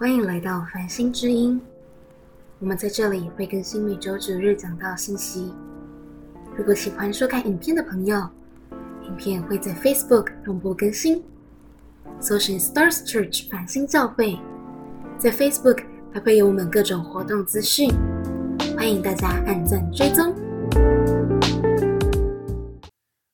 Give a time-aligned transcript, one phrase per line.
[0.00, 1.60] 欢迎来到繁星之音。
[2.60, 5.52] 我们在这里会更新每周九日讲到信息。
[6.56, 8.16] 如果喜欢收看影片的朋友，
[9.02, 11.20] 影片会在 Facebook 同步更新。
[12.20, 14.38] 搜寻 Stars Church 繁星教会，
[15.18, 15.82] 在 Facebook
[16.14, 17.90] 还会有我们各种活动资讯，
[18.76, 20.32] 欢迎大家按赞追踪。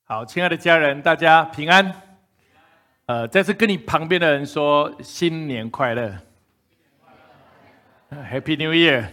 [0.05, 1.93] 好，亲爱的家人，大家平安。
[3.05, 6.20] 呃，再次跟你旁边的人说新年快乐
[8.30, 9.06] Happy New Year！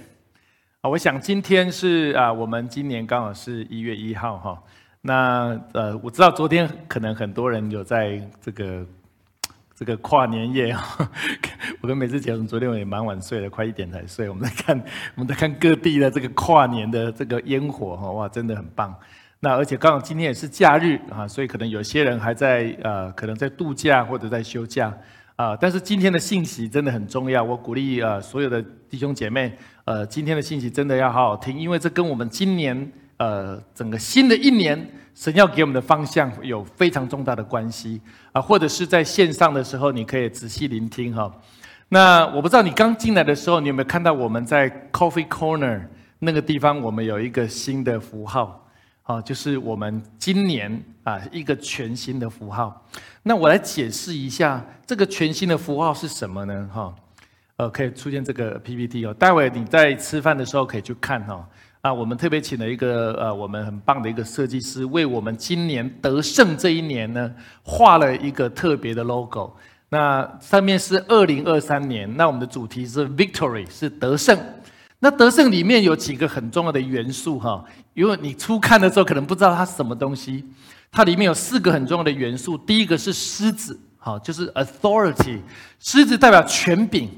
[0.82, 4.64] 啊，我想今天是啊，我们今年刚好是一月一号哈。
[5.02, 8.86] 那呃，我知道昨天可能很多人有在这个
[9.76, 10.84] 这个跨年夜啊。
[11.82, 14.30] 我跟美智姐，我们昨天也蛮晚睡的，快一点才睡。
[14.30, 14.84] 我们在看，
[15.16, 18.96] 我们在看各地的这个跨年的这个烟火哈，哇，真的很棒。
[19.40, 24.96] 那而且刚好今天也是假日啊，所以可能有些人还在呃，可能在度假或者在休假
[25.42, 25.58] 啊。
[25.60, 38.00] 但是今天的信息真的很重要，我鼓励呃所有的弟兄姐妹，呃，今天的信息真的要好好听，因为这跟我们今年呃整个新的一年神要给我们的方向有非常重大的关系
[38.32, 38.42] 啊。
[38.42, 41.32] 或者是在线上的时候，你可以仔细聆听哈。
[41.90, 45.82] 那我不知道你刚进来的时候，你有没有看到我们在 Coffee Corner
[46.20, 48.60] 那个地方，我们有一个新的符号。
[49.04, 52.88] 啊，就是我们今年啊一个全新的符号。
[53.24, 56.70] 那我来解释一下，这个全新的符号是什么呢？
[56.74, 56.94] 哈，
[57.58, 59.14] 呃，可以出现这个 PPT 哦。
[59.14, 61.48] 待会你在吃饭的时候可以去看哈。
[61.82, 67.32] 啊，我们特别请了一个呃，我们很棒的一个设计师，为我们今年得胜这一年呢，
[67.64, 69.52] 画了一个特别的 logo。
[69.90, 74.38] 那上面是二零二三年，那我们的主题是 Victory，是得胜。
[75.00, 80.46] 那得胜里面有几个很重要的元素哈，因为你初看的时候可能不知道它是什么东西，
[80.92, 82.58] 它里面有四个很重要的元素。
[82.58, 85.40] 第一个是狮子，好，就是 authority，
[85.80, 87.10] 狮子代表权柄。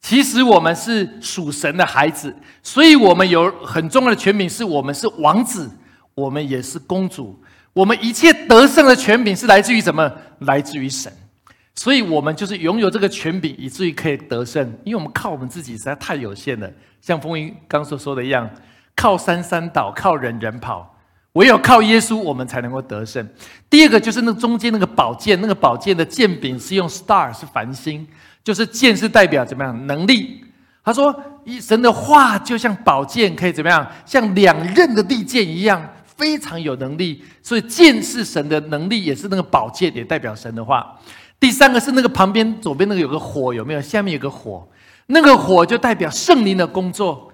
[0.00, 5.70] 其实我们是属神的孩子，所以我们有很重要的权柄，是我们是王子，
[6.14, 7.40] 我们也是公主，
[7.72, 10.10] 我们一切得胜的权柄是来自于什么？
[10.40, 11.12] 来自于神。
[11.76, 14.66] 所以我们就是拥有这个权柄，以至于可以得胜。
[14.84, 18.50] 因为我们靠我们自己实在太有限了，像风云刚所说的一样，
[18.96, 20.98] 靠山山倒，靠人人跑，
[21.34, 23.26] 唯有靠耶稣，我们才能够得胜。
[23.68, 28.06] 第二个就是那中间那个宝剑，那个宝剑的剑柄是用 star，是繁星，
[28.42, 30.44] 就是剑是代表怎么样能力。
[30.82, 31.14] 他说，
[31.60, 37.22] 神的话就像宝剑，可以怎么样，像两刃的利剑一样，非常有能力。
[37.42, 40.98] 所以剑是神的能力，也是那个宝剑，也代表神的话。
[41.38, 43.80] 第三个是那个旁边左边那个有个火有没有？
[43.80, 44.66] 下面有个火，
[45.06, 47.29] 那个火就代表圣灵的工作，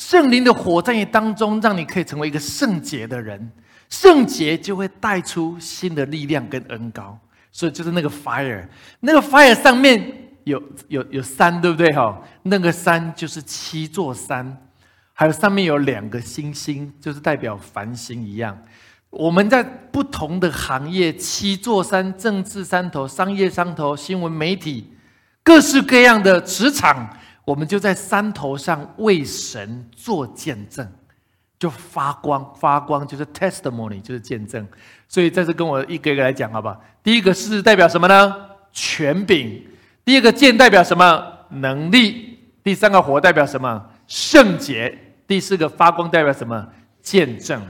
[0.00, 3.52] 圣灵的火在你当中，让你可以成为一个圣洁的人，
[3.90, 7.18] 圣洁就会带出新的力量跟恩高，
[7.52, 8.66] 所以就是那个 fire，
[9.00, 10.02] 那个 fire 上面
[10.44, 12.18] 有有有山，对不对哈？
[12.44, 14.56] 那个山就是七座山，
[15.12, 18.58] 还有上面有两个星星，就是代表繁星一样。
[19.10, 24.94] 我们在不同的行业，七座山、政治山头、商业山头、新闻媒体，
[25.42, 27.14] 各式各样的职场，
[27.44, 30.86] 我们就在山头上为神做见证，
[31.58, 34.66] 就发光发光，就是 testimony，就是见证。
[35.08, 36.80] 所以在这跟我一个一个来讲，好不好？
[37.02, 38.34] 第一个是代表什么呢？
[38.72, 39.66] 权柄。
[40.04, 41.26] 第二个剑代表什么？
[41.50, 42.38] 能力。
[42.62, 43.84] 第三个火代表什么？
[44.06, 44.96] 圣洁。
[45.26, 46.68] 第四个发光代表什么？
[47.02, 47.60] 见证。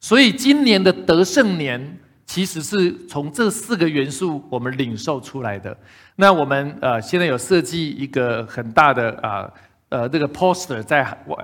[0.00, 5.76] 所以今年的得胜年，其实是从这四个元素我们领受出来的。
[6.16, 9.50] 那我们呃现在有设计一个很大的啊
[9.88, 11.42] 呃这个 poster 在我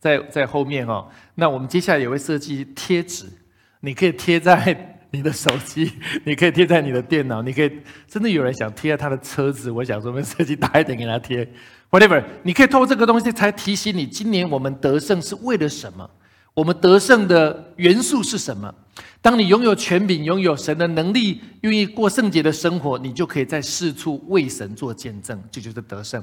[0.00, 1.06] 在在后面哦。
[1.36, 3.26] 那我们接下来也会设计贴纸，
[3.80, 5.92] 你可以贴在你的手机，
[6.26, 7.70] 你可以贴在你的电脑，你可以
[8.08, 11.48] 真的有人想贴在他的车子，我想说我们设计大一点给他贴
[11.90, 12.22] ，whatever。
[12.42, 16.10] 你可以透过这个东西才提醒你，今年我们得胜是为了什么。
[16.54, 18.72] 我们得胜的元素是什么？
[19.24, 26.22] 当你拥有权柄、拥有神的能力，愿意过圣洁的生活，你就可以在四处为神做见证，这就是得胜。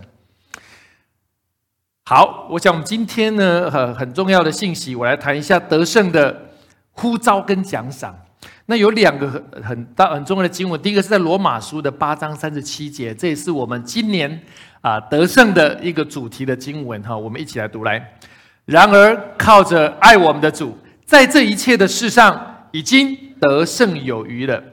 [2.05, 6.51] 好，我想我们今天呢，很很重要的信息，我来谈一下得胜的
[6.91, 8.15] 呼召跟奖赏。
[8.67, 14.39] 那有两个很很大很重要的经文，第一个是在罗马书的八章三十七节，这也是我们今年
[14.81, 18.13] 啊得胜的一个主题的经文哈，我们一起来读来。
[18.65, 24.63] 然而，靠着爱我们的主，在这一切的事上已经得胜有余了。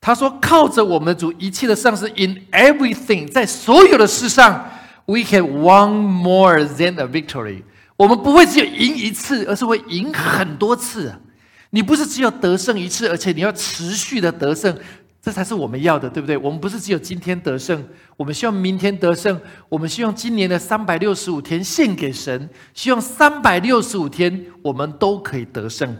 [0.00, 4.70] 他说：“靠着我们的主，一切的上司 in everything，在所有的事上
[5.06, 7.62] ，we can one more than a victory。
[7.96, 11.14] 我们不会只有赢一次，而是会赢很多次。
[11.70, 14.76] 你不是只有得胜一次，而且你要持续的得胜，
[15.22, 16.36] 这才是我们要的，对不对？
[16.36, 17.82] 我们不是只有今天得胜，
[18.16, 19.40] 我们希望明天得胜，
[19.70, 25.96] 我们希望今年的三百六十五天献给神，希望三百六十五天我们都可以得胜，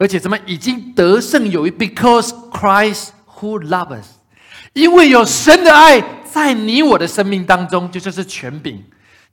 [0.00, 3.08] 而且怎么已经得胜有余？Because Christ
[3.38, 4.06] who loves us，
[4.72, 8.82] 因为有神的爱在你我的生命当中，就就是权柄。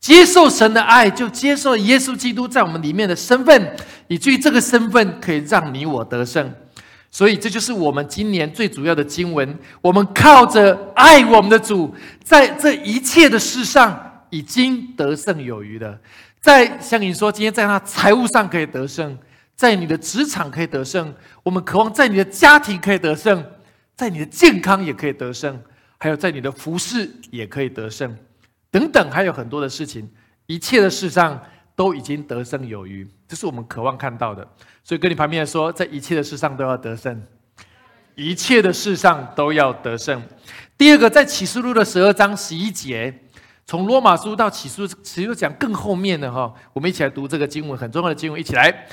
[0.02, 3.76] 接受神的爱，就接受耶稣基督在我们里面的身份，
[4.10, 6.54] 以至于这个身份可以让你我得胜。
[7.10, 9.58] 所以，这就是我们今年最主要的经文。
[9.82, 15.98] 我们靠着爱我们的主，在这一切的事上已经得胜有余了。
[16.42, 19.18] 在像你说，今天在他财务上可以得胜，
[19.58, 23.44] 在你的职场可以得胜，我们渴望在你的家庭可以得胜，
[23.96, 25.60] 在你的健康也可以得胜，
[25.98, 28.16] 还有在你的服饰也可以得胜，
[28.70, 30.08] 等等，还有很多的事情，
[30.46, 31.42] 一切的事上
[31.76, 33.06] 都已经得胜有余。
[33.28, 34.48] 这是我们渴望看到的。
[34.84, 37.20] 所以跟你旁边说，在一切的事上都要得胜，
[38.14, 40.22] 一切的事上都要得胜。
[40.78, 43.24] 第二个，在启示录的十二章十一节，
[43.66, 48.86] 从罗马书到启示启示讲更后面的哈，我们一起来读这个经文，很重要的经文，一起来。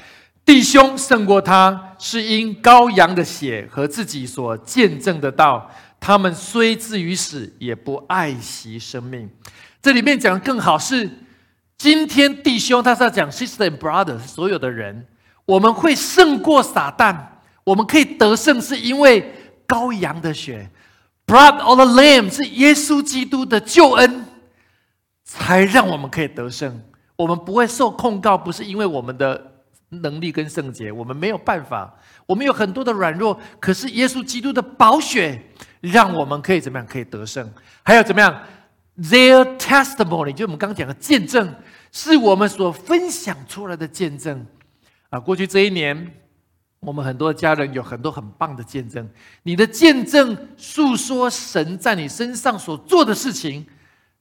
[0.45, 5.71] 弟兄胜过他，是因羔羊的血和自己所见证的道。
[5.99, 9.31] 他们虽至于死，也不爱惜生命。
[9.81, 11.09] 这里面讲的更好是，
[11.79, 15.07] 今天弟兄他是要讲 sister and brother，所有的人。
[15.47, 17.17] 我们会胜过撒旦，
[17.65, 19.35] 我们可以得胜，是因为
[19.67, 20.71] 羔羊的血
[21.27, 24.27] ，Blood of the Lamb 是耶稣基督的救恩，
[25.25, 26.83] 才让我们可以得胜。
[27.17, 29.54] 我们不会受控告，不是因为我们的
[30.03, 31.93] 能力跟圣洁，我们没有办法，
[32.27, 33.39] 我们有很多的软弱。
[33.61, 35.41] 可是耶稣基督的宝血，
[35.81, 36.87] 让我们可以怎么样？
[36.87, 37.49] 可以得胜。
[37.83, 38.43] 还有怎么样
[38.99, 41.55] ？Their testimony，就我们刚刚讲的见证，
[41.91, 44.47] 是我们所分享出来的见证。
[45.11, 46.13] 啊，过去这一年，
[46.81, 49.09] 我们很多家人有很多很棒的见证。
[49.43, 53.67] 你的见证诉说神在你身上所做的事情，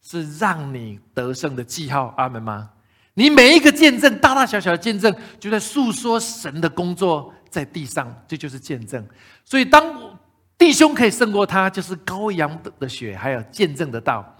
[0.02, 2.14] 是让你得胜的记号。
[2.18, 2.70] 阿门吗？
[3.14, 9.06] 你每一个见证，大大小小的见证，就在诉说神的工作在地上，这就是见证。
[9.44, 10.20] 所以，当
[10.58, 14.38] 弟兄可以胜过他，就是羔羊的血，还有见证的道。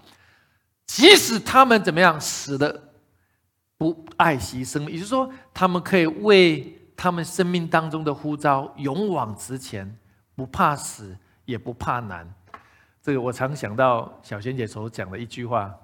[0.86, 2.90] 即使他们怎么样死的。
[3.76, 9.98] 不爱惜生命，也就是说，他们可以为他们生命当中的呼召勇往直前，
[10.36, 12.32] 不怕死，也不怕难。
[13.02, 15.74] 这个我常想到小仙姐所讲的一句话，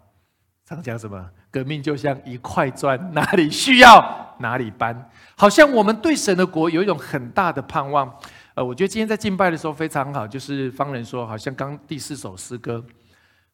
[0.64, 1.30] 常讲什么？
[1.50, 5.10] 革命就像一块砖，哪里需要哪里搬。
[5.36, 8.12] 好像我们对神的国有一种很大的盼望。
[8.54, 12.84] 呃，我觉得今天在敬拜的时候非常好，就是方人说，好像刚第四首诗歌。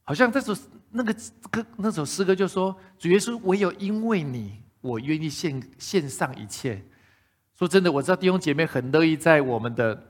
[0.03, 0.57] 好像这首
[0.91, 1.15] 那个
[1.51, 6.81] 歌那首诗歌就说：“主耶稣，唯有因为你，我愿意献献上一切。”
[7.59, 10.01] 说真的，我知道弟兄姐妹很乐意在我们的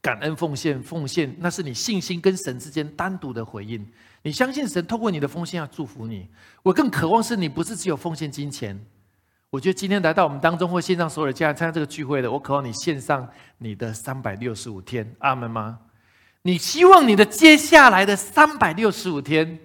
[0.00, 3.86] 感恩奉献奉献，那是你信心跟神之间单独的回应。
[4.26, 6.26] 你相信神透过你的奉献要祝福你。
[6.64, 8.76] 我更渴望是你不是只有奉献金钱。
[9.50, 13.28] 我觉得今天来到我们当中或线上所有的家人参加这个聚会的，我渴望你献上
[13.58, 15.14] 你的三百六十五天。
[15.20, 15.78] 阿门吗？
[16.42, 19.60] 你希望你的接下来的三百六十五天，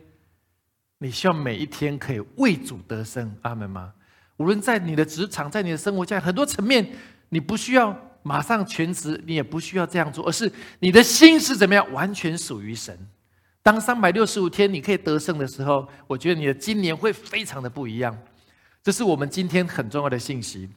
[1.00, 3.92] 你希望每一天可以为主得胜，阿门吗？
[4.38, 6.88] 无论在你的职场，在你的生活在很多层面，
[7.30, 12.96] 你不需要马上全职，你也不需要这样做，而是你的心是怎么样，完全属于神。
[13.64, 18.18] 当三百六十五天你可以得胜的时候，我觉得你的今年会非常的不一样。
[18.82, 20.68] 这是我们今天很重要的信息。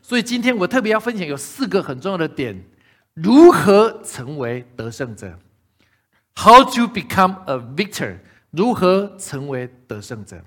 [0.00, 2.58] 所以今天我特别要分享有四个很重要的点，
[3.12, 5.38] 如何成为得胜者。
[6.34, 8.16] How to become a victor？
[8.50, 10.42] 如何成为得胜者？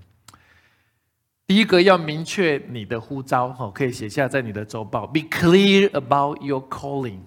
[1.45, 5.05] 第一个要明确你的呼召，哈，可以写下在你的周报。
[5.05, 7.19] Be clear about your calling。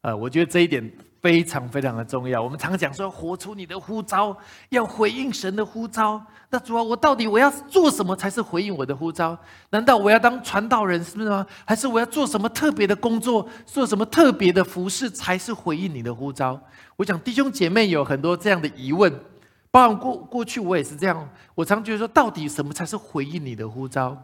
[0.00, 0.90] 呃，我觉得这一点。
[1.20, 2.42] 非常非常的重要。
[2.42, 4.36] 我们常讲说，活出你的呼召，
[4.70, 6.20] 要回应神的呼召。
[6.48, 9.38] 那主要我到底我要做什么才是回应我的呼召？
[9.68, 11.46] 难道我要当传道人是不是吗？
[11.64, 16.58] 还是我要做什么特别的工作，做什么特别的服饰才是回应你的呼召？
[16.96, 19.12] 我想弟兄姐妹有很多这样的疑问，
[19.70, 21.28] 包括过过去我也是这样。
[21.54, 24.16] 我常觉得说，到底什么才是回应你的呼召？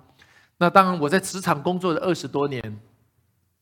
[0.59, 2.81] 那当然，我在职场工作了二十多年，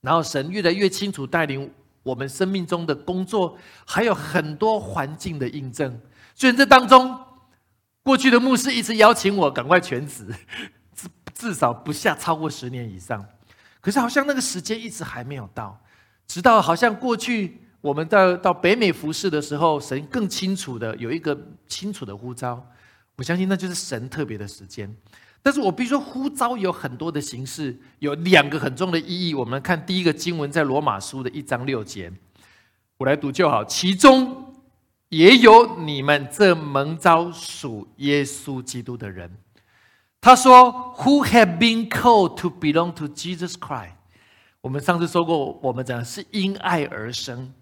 [0.01, 1.69] 然后神越来越清楚带领。
[2.05, 6.01] 我们生命中的工作还有很多环境的印证，
[6.37, 7.19] 所以这当中，
[8.05, 10.27] 过去的牧师一直邀请我赶快全职，
[10.95, 13.27] 至至少不下超过十年以上。
[13.81, 15.79] 可是好像那个时间一直还没有到，
[16.27, 22.67] 直到好像过去我们到到北美服侍的时候，神更清楚的有一个清楚的呼召，
[23.17, 24.95] 我相信那就是神特别的时间。
[25.45, 29.35] 但是我必须说，呼召有很多的形式，有两个很重要的意义。
[29.35, 32.11] 我们看第一个经文，在罗马书的一章六节，
[32.97, 33.63] 我来读就好。
[33.63, 34.55] 其中
[35.11, 39.31] 也有你们这蒙召属耶稣基督的人。
[40.19, 43.91] 他说：“Who have been called to belong to Jesus Christ？”
[44.63, 47.53] 我们上次说过，我们讲是因爱而生。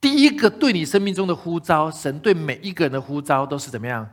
[0.00, 4.08] 第一个对你生命中的呼召，神对每一个人的呼召都是怎么样？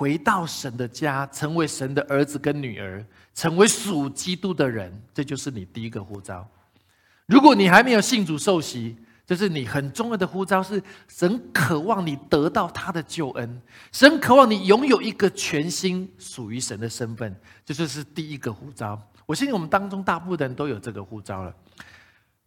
[0.00, 3.04] 回到神的家，成为神的儿子跟女儿，
[3.34, 6.48] 成为属基督的人，这就是你第一个呼召。
[7.26, 13.60] 如果你还没有信主受洗，这是你很重要的呼召，是神渴望你得到他的救恩，
[13.92, 18.98] 神渴望你拥有一个全新属于神的身份，这就是第一个呼召。
[19.26, 21.54] 我相信我们当中大部分人都有这个呼召了。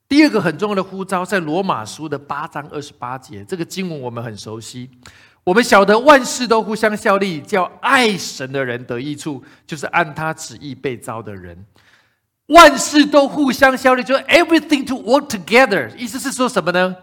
[0.09, 4.89] 第二个很重要的呼召，在罗马书的八章二十八节，这个经文我们很熟悉。
[5.43, 11.65] 我们晓得万事都互相效力，叫爱神的人得益处，就是按他旨意被招的人。
[12.47, 15.93] 万事都互相效力，就 everything to work together。
[15.97, 16.95] 意思是说什么呢？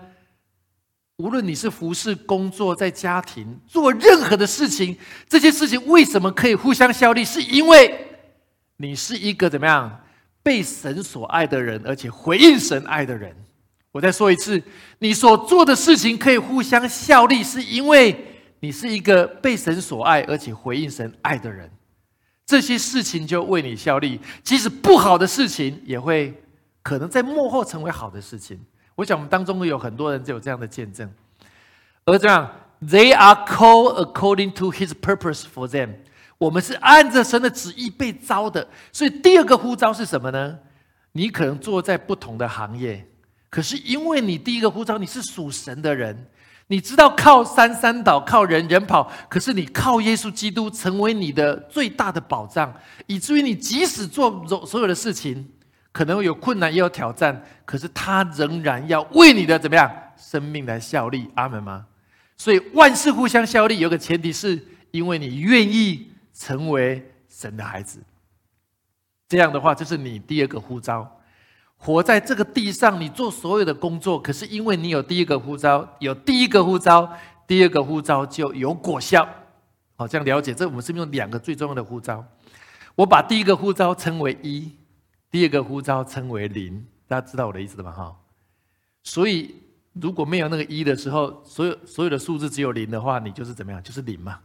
[1.16, 4.96] 无论你是服侍、工作、在家庭做任何的事情，
[5.28, 7.22] 这些事情为什么可以互相效力？
[7.22, 8.06] 是因为
[8.78, 10.00] 你是一个怎么样
[10.42, 13.36] 被神所爱的人，而且回应神爱的人。
[13.92, 14.62] 我再说一次，
[15.00, 18.16] 你所做的事情可以互相效力，是因为
[18.60, 21.70] 你是一个被神所爱，而且回应神爱的人。
[22.46, 26.34] 这些事情就为你效力，即使不好的事情也会
[26.82, 28.60] 可能在幕后成为好的事情。
[28.96, 31.10] 我想我们当中有很多人就有这样的见证。
[32.04, 32.50] 而这样
[32.82, 35.94] ，They are called according to His purpose for them。
[36.38, 38.66] 我们是按着神的旨意被招的。
[38.92, 40.58] 所以第二个呼召是什么呢？
[41.12, 43.06] 你可能坐在不同的行业，
[43.48, 46.26] 可是因为你第一个呼召，你是属神的人。
[46.70, 52.72] 你知道靠山山倒，靠人人跑，可是你靠耶稣基督成为你的最大的保障，
[53.06, 55.50] 以至于你即使做所有的事情，
[55.90, 61.28] 可能会有困难也有挑战，可是他仍然要为你的怎么样生命来效力。
[61.34, 61.86] 阿门吗？
[62.36, 67.98] 所以万事互相效力，有个前提是因为你愿意成为神的孩子。
[69.28, 71.19] 这样的话，这是你第二个呼召。
[71.82, 77.10] 活在这个地上，你做所有的工作，可是因为你有第一个呼召，有第一个呼召，
[77.46, 79.26] 第二个呼召就有果效。
[79.96, 82.22] 好，这样了解，这我们是用两个最重要的呼召。
[82.94, 84.70] 我把第一个呼召称为一，
[85.30, 86.84] 第二个呼召称为零。
[87.08, 87.92] 大家知道我的意思了吗？
[87.92, 88.14] 哈，
[89.02, 89.54] 所以
[89.94, 93.82] 如果没有那个一的时候，所有所有的数字只有零的话，你就是怎么样？
[93.82, 94.38] 就是零嘛。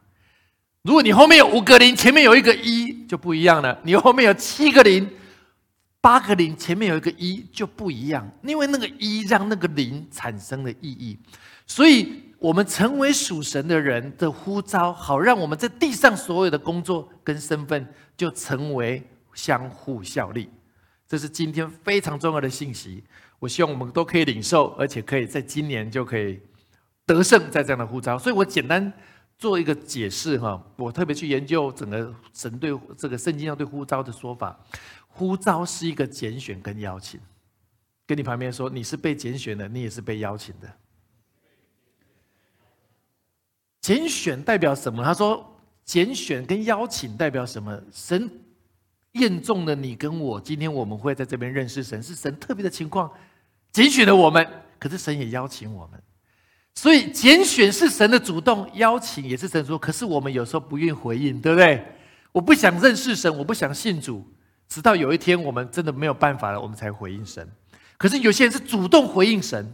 [0.83, 3.77] 如果你后面有五个零，前面有一个一，就不一样了。
[3.83, 5.05] 你后面有七个零。
[6.05, 11.17] 八个零前面有一个一就不一样，因为那个一让那个零产生了意义，
[11.65, 19.01] 所以我们成为属神的人的呼召，好让我们在地上所有的工作跟身份就成为
[19.33, 20.47] 相互效力。
[21.07, 23.03] 这是今天非常重要的信息，
[23.39, 26.39] 我希望我们都可以领受，而且可以在今年就可以
[27.07, 28.15] 得胜在这样的呼召。
[28.15, 28.93] 所以我简单
[29.39, 34.55] 做一个解释哈，我特别去研究整个神对这个圣经上对呼召的说法。
[35.17, 37.17] 呼召是一个拣选跟邀请，
[38.05, 40.69] 跟你旁边说你是被拣选的，你也是被邀请的。
[43.79, 45.01] 拣选代表什么？
[45.01, 47.81] 他说拣选跟邀请代表什么？
[47.93, 48.29] 神
[49.13, 53.09] 验中了你跟我，今天我们会在这边认识神，是神特别的情况，
[53.71, 54.45] 拣选了我们，
[54.77, 56.03] 可是神也邀请我们，
[56.73, 59.79] 所以拣选是神的主动，邀请也是神说。
[59.79, 61.85] 可是我们有时候不愿回应，对不对？
[62.33, 64.27] 我不想认识神，我不想信主。
[64.67, 67.47] 直到有一天，我们真的没有办法了，我们才回应神。
[67.97, 69.73] 可是有些人是主动回应神，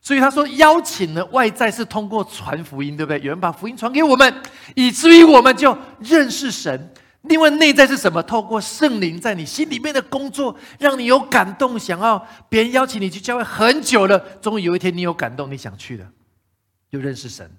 [0.00, 3.18] 所以他说邀请呢，外在是通过传福音，对不对？
[3.20, 4.34] 有人把福音传给我们，
[4.74, 6.94] 以至于我们就认识神。
[7.22, 8.22] 另外内在是什么？
[8.22, 16.06] 透过圣灵在你心里面的工作，让你有感动，想要别人邀请你去教会很久了，终于有一天你有感动，你想去的，
[16.90, 17.50] 就认识神。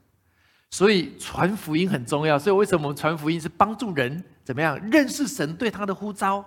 [0.72, 2.40] 所以传福音很重要。
[2.40, 6.44] 所以为什么我们传福音是帮助人怎么样认识神对他的呼召？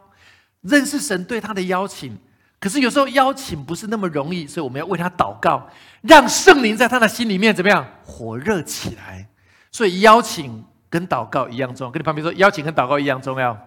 [0.62, 2.16] 认识神对他的邀请，
[2.58, 5.68] 可是有时候邀请不是那么容易，所以我们要为他祷告，
[6.02, 9.28] 让圣灵在他的心里面怎么样火热起来。
[9.70, 11.90] 所以邀请跟祷告一样重要。
[11.90, 13.58] 跟你旁边说，邀请跟祷告一样重要。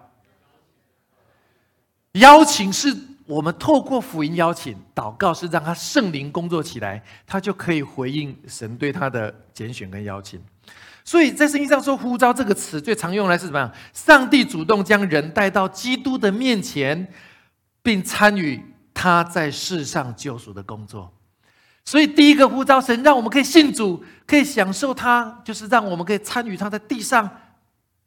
[2.12, 10.40] 邀请是我们透过福音邀请，祷告是让他圣灵工作起来，他就可以回应神对他的拣选跟邀请。
[11.06, 13.72] 所以在圣经上说“呼召”这个词最常用来是什么样？
[13.92, 17.06] 上帝主动将人带到基督的面前，
[17.80, 18.60] 并参与
[18.92, 21.12] 他在世上救赎的工作。
[21.84, 27.30] 所以第一个呼召，神让我们可以信主，可以享受他，就是让我们可以参与他在地上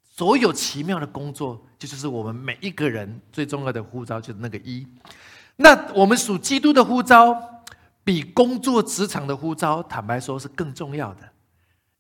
[0.04, 1.66] 所有奇妙的工作。
[1.80, 4.86] 这就是我们每一个人最重要的呼召，就是那个一。
[5.56, 7.34] 那我们属基督的呼召，
[8.04, 11.22] 比工作职场的呼召，坦白说是更重要的。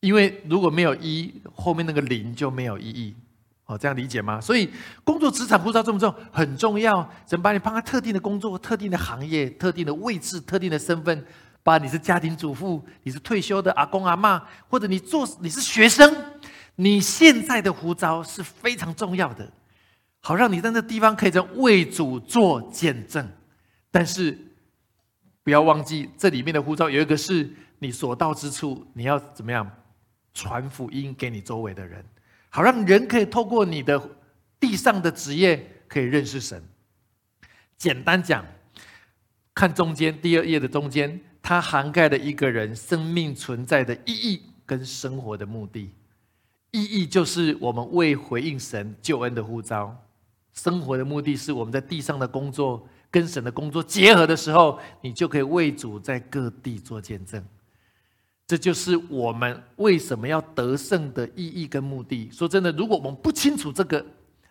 [0.01, 3.15] 因为如果没有一，后面那个零就没有意义。
[3.65, 4.41] 哦，这样理解吗？
[4.41, 4.69] 所以
[5.03, 7.07] 工作职场护照重不重很重要。
[7.25, 11.25] 怎么把你放在特定的工作、特定的行业、特定的位置、特定的身份？
[11.61, 16.11] 把你是家庭主妇，你是退休的阿公阿妈，或者你做你是学生，
[16.77, 19.51] 你现在的护照是非常重要的，
[20.21, 23.29] 好让你在那地方可以在为主做见证。
[23.91, 24.35] 但是
[25.43, 27.47] 不要忘记，这里面的护照有一个是
[27.79, 29.69] 你所到之处，你要怎么样
[30.33, 32.03] 传福音给你周围的人。
[32.49, 34.01] 好，让人可以透过你的
[34.59, 36.63] 地上的职业可以认识神。
[37.77, 38.43] 简单讲，
[39.53, 45.91] 看中间第二页的中间，它涵盖了一个人生命存在的意义跟生活的目的。
[46.71, 49.95] 意义就是我们为回应神救恩的呼召；
[50.53, 57.43] 生活的目的是我们在地上的工作跟神的工作结合的时候，你就可以为主在各地做见证。
[58.49, 62.27] 这就是我们为什么要得胜的意义跟目的。
[62.33, 64.03] 说真的，如果我们不清楚这个，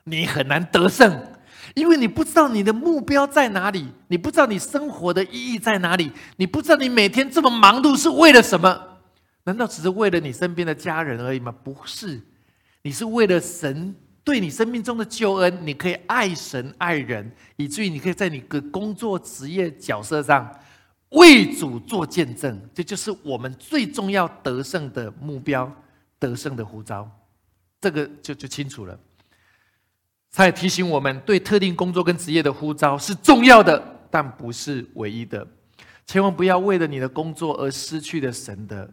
[0.05, 1.21] 你很难得胜，
[1.75, 8.81] 因为你不知道你的目标在哪里，你不知道你生活的意义在哪里，你不知道你每天这么忙碌是为了什么？
[9.43, 11.53] 难道只是为了你身边的家人而已吗？
[11.65, 12.21] 不是，
[12.83, 20.49] 你是为了神对你生命中的救恩，你可以爱神爱人，以至于你可以在你的工作职业角色上。
[21.11, 25.71] 为主做见证，这就是我们最重要得胜的目标，
[26.19, 27.11] 得胜的呼召，
[27.81, 28.99] 这个就就清楚了。
[30.31, 35.47] 他也提醒我们，对特定工作跟职业的呼召是重要的，但不是唯一的。
[36.07, 38.93] 千万不要为了你的工作而失去了神的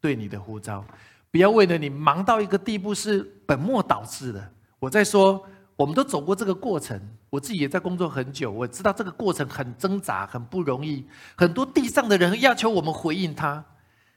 [0.00, 0.84] 对你的呼召，
[1.30, 4.52] 不要为了你忙到一个地步是本末倒置的。
[4.78, 5.46] 我在说。
[5.82, 6.96] 我们都走过这个过程，
[7.28, 11.04] 我自己也在工作很久，我知道这个过程很挣扎，很不容易。
[11.34, 13.64] 很多地上的人要求我们回应他，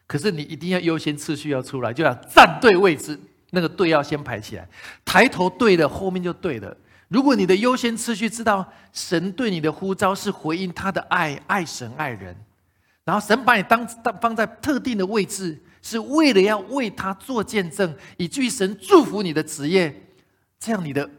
[0.05, 3.19] 可是你一定要优先次序要出来，就要站对位置，
[3.49, 4.69] 那个队要先排起来，
[5.03, 6.77] 抬头对了，后面就对了。
[7.07, 12.37] 如果你的优先次序知道神对你的呼召是回应他的爱，爱神爱人，
[13.03, 20.03] 然后神把你当当放在特定的位置，是为了要为他做见证，以至于神祝福你的职业，
[20.59, 21.09] 这样你的。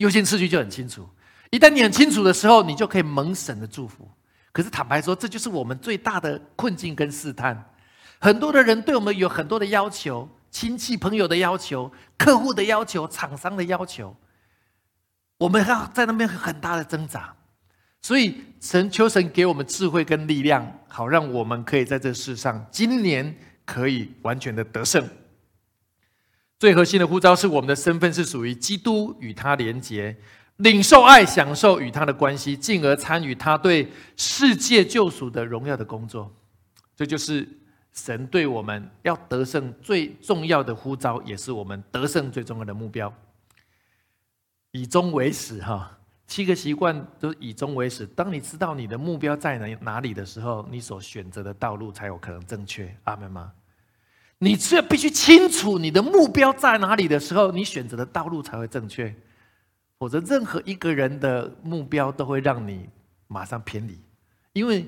[0.00, 1.06] 优先次序就很清楚，
[1.50, 4.10] 一旦你很清楚的时候，你就可以蒙神的祝福。
[4.50, 7.70] 可是坦白说，这就是我们最大的困境跟试探。
[8.18, 14.16] 很多的人对我们有很多的要求，亲戚朋友的要求，客户的要求，厂商的要求，
[15.36, 17.34] 我们要在那边很大的挣扎。
[18.00, 23.36] 所以神求神给我们智慧跟力量，好让我们可以在这世上今年
[23.66, 25.06] 可以完全的得胜。
[26.60, 30.14] 最核心的呼召是我们的身份是属于基督，与他连结，
[30.58, 36.30] 领受爱，享受与他的关系，进而参与他对世界救赎的荣耀的工作。
[36.94, 37.48] 这就是
[37.94, 43.10] 神对我们要得胜最重要的呼召，也是我们得胜最重要的目标。
[44.72, 48.06] 以终为始，哈，七个习惯都以终为始。
[48.08, 52.94] 当你知道你的目标在哪哪里的时候，你所选择的道路才有可能正确。
[53.04, 53.50] 阿门吗？
[54.42, 59.14] 你只有必须清楚你的目标在哪里的时候，你选择的道路才会正确。
[59.98, 62.88] 否则，任何一个人的目标都会让你
[63.28, 63.98] 马上偏离，
[64.54, 64.86] 因为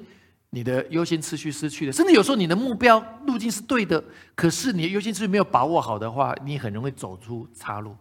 [0.49, 1.93] 你的优先次序失去了。
[1.93, 4.03] 甚至有时候，你的目标路径是对的，
[4.35, 7.95] 可是你的优先次序没有把握好的话，你很容易走出岔路。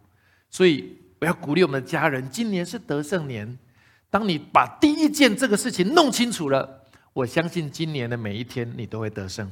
[0.50, 3.60] 所以，我要鼓励我们的家人，今年是得胜年。
[4.10, 9.52] 当你把第一件这个事情弄清楚了，我相信今年的每一天你都会得胜。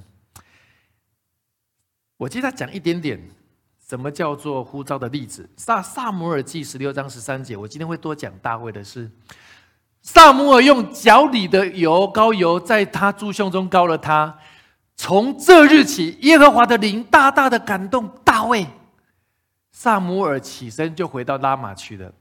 [2.19, 3.17] 我接着讲一点点，
[3.87, 5.49] 什么叫做呼召的例子？
[5.55, 9.09] 萨萨姆尔记十六章十三节，我今天会多讲大卫的事。
[10.01, 14.37] 萨姆尔用脚里的油膏油在他猪胸中膏了他。
[14.97, 18.67] 从这日起，耶和华的灵大大的感动大卫。
[19.71, 22.13] 萨姆尔起身就回到拉玛去了。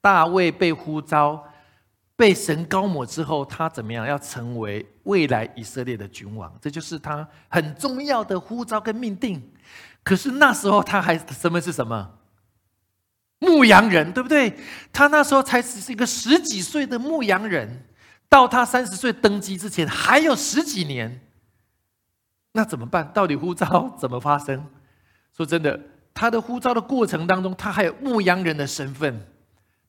[0.00, 1.44] 大卫被呼召。
[2.14, 4.06] 被神高抹之后，他怎么样？
[4.06, 9.50] 要成为未来以色列的君王，这就是他很重要的呼召跟命定。
[10.04, 12.18] 可是那时候他还身份是什么？
[13.38, 14.56] 牧羊人，对不对？
[14.92, 17.86] 他那时候才只是一个十几岁的牧羊人，
[18.28, 21.26] 到他三十岁登基之前还有十几年。
[22.52, 23.10] 那怎么办？
[23.12, 24.64] 到底呼召怎么发生？
[25.36, 25.80] 说真的，
[26.14, 29.26] 他的呼召的过程当中，他还有牧羊人的身份。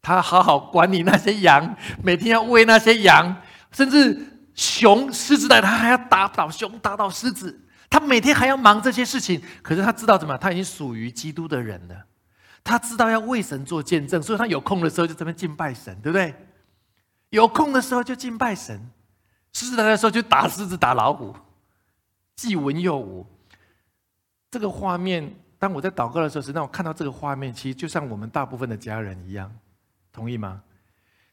[0.04, 3.36] 他好好管理那些羊，每天要喂那些羊，
[3.72, 7.62] 甚至熊、狮子来，他还要打倒熊、打倒狮子。
[7.89, 9.42] 他每天还要忙这些事情。
[9.62, 10.38] 可是他知道怎么？
[10.38, 11.96] 他已经属于基督的人了。
[12.63, 16.36] 他知道要为神做见证，所以他有空的时候就这边敬拜神，对不对？
[17.30, 18.92] 有空的时候就敬拜神。
[19.54, 21.34] 狮子来的时候就打狮子、打老虎，
[22.36, 23.26] 既文又武。
[24.52, 29.52] 这个画面，当我在祷告的时候，实际上我看到这个画面，其实就像我们大部分的家人一样，
[30.13, 30.62] 同意吗？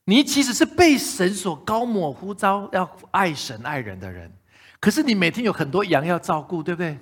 [0.05, 4.33] 你其实是被神所高抹呼召，要爱神爱人的人，
[4.81, 6.99] 可是你每天有很多羊要照顾，对不对？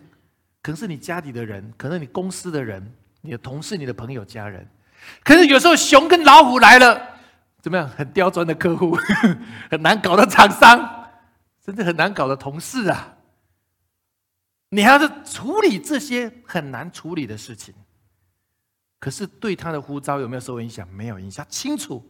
[0.61, 4.69] 可能是你家里的人，可能你公司的人，你的同事、你的朋友、家人，
[5.25, 7.01] 可是有时候熊跟老虎来了，
[7.63, 7.89] 怎么样？
[7.89, 8.99] 很刁钻的客户，
[9.71, 11.09] 很难搞的厂商，
[11.65, 13.15] 甚至很难搞的同事啊！
[14.71, 17.73] 你还要是处理这些很难处理的事情，
[18.99, 20.89] 可是对他的呼召有没有受影响？
[20.89, 22.05] 没有影响，清楚。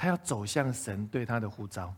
[0.00, 1.92] 他要走向神对他的呼召，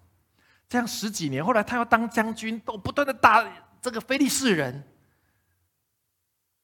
[0.66, 3.46] 这样十几年，后来他要当将军，都不断的打
[3.83, 4.83] 这个非利士人。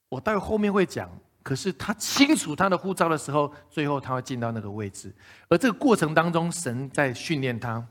[0.09, 1.11] 我待会后面会讲，
[1.43, 5.15] 可是他清楚他的呼召的时候，最后他会进到那个位置，
[5.49, 7.87] 而这个过程当中，神在训练他。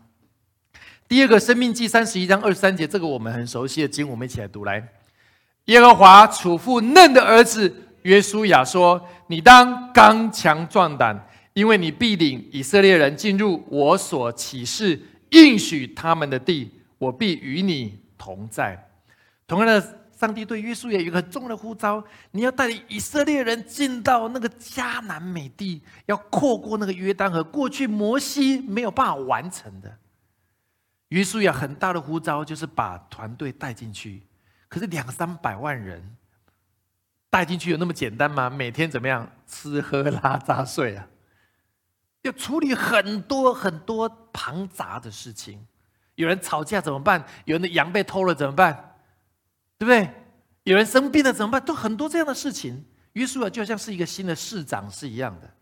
[1.07, 4.91] 第二个，《生命记》三十一章二十三节，这个我们很熟悉的经，我们一起来读来。
[5.65, 7.71] 耶和华嘱咐嫩的儿子
[8.05, 18.89] 约书亚说：“你当刚强壮胆。”因为你必领以色列人进入我所启示应许他们的地，我必与你同在。
[19.47, 29.97] 同样的，上帝对约书亚有一个很重的呼召：你要带领以色列人进到那个迦南美地，要跨过那个约旦河，过去摩西没有办法完成的。
[31.07, 34.23] 约书亚很大的呼召就是把团队带进去，
[34.67, 36.03] 可是两三百万人
[37.35, 38.49] 带进去有那么简单吗？
[38.49, 41.05] 每天怎么样吃喝拉撒睡啊？
[42.21, 45.67] 要处理很多很多庞杂的事情，
[46.15, 47.21] 有人吵架怎么办？
[47.43, 48.95] 有人的羊被偷了怎么办？
[49.77, 50.09] 对不对？
[50.63, 51.61] 有人生病了怎么办？
[51.65, 52.85] 都很多这样的事情。
[53.11, 55.53] 约书亚就像是一个新的市长是一样的，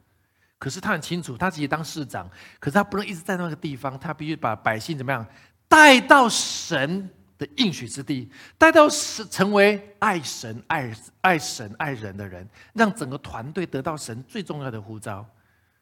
[0.60, 5.26] 可是他很清楚，他自己当市长，可是他不能一直在那个地方，他必须把百姓怎么样
[5.68, 7.10] 带到神
[7.43, 15.25] 的应许之地，带到是成为爱神爱爱神爱人的人，让整个团队得到神最重要的呼召。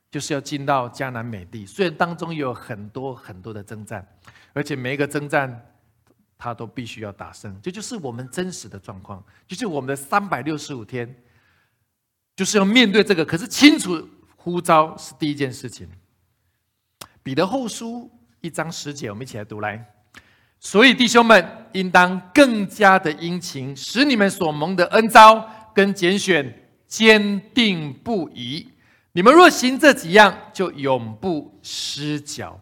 [0.10, 4.06] 就是要进到迦南美地，虽然当中有很多很多的征战，
[4.52, 5.74] 而且每一个征战
[6.38, 11.16] 他都必须要打胜，这就是我们真实的状况，就是我们的三百六十五天，
[12.36, 13.24] 就是要面对这个。
[13.24, 15.90] 可是清楚呼召是第一件事情。
[17.24, 20.01] 彼得后书一章十节，我们一起来读来。
[20.64, 21.44] 所以弟兄们
[21.74, 25.44] 应当更加的殷勤，使你们所蒙的恩召
[25.74, 28.70] 跟拣选坚定不移。
[29.14, 32.62] 你们若行这几样，就永不失脚。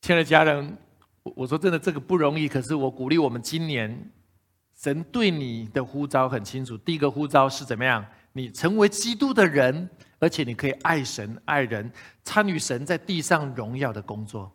[0.00, 0.78] 亲爱的家人，
[1.22, 2.48] 我我说真的，这个不容易。
[2.48, 4.10] 可是我鼓励我们，今年
[4.74, 6.74] 神对你的呼召很清楚。
[6.78, 8.02] 第一个呼召是怎么样？
[8.32, 11.92] 你成为基督的人，而且你可以爱神爱人，
[12.24, 14.50] 参与神在地上荣耀的工作。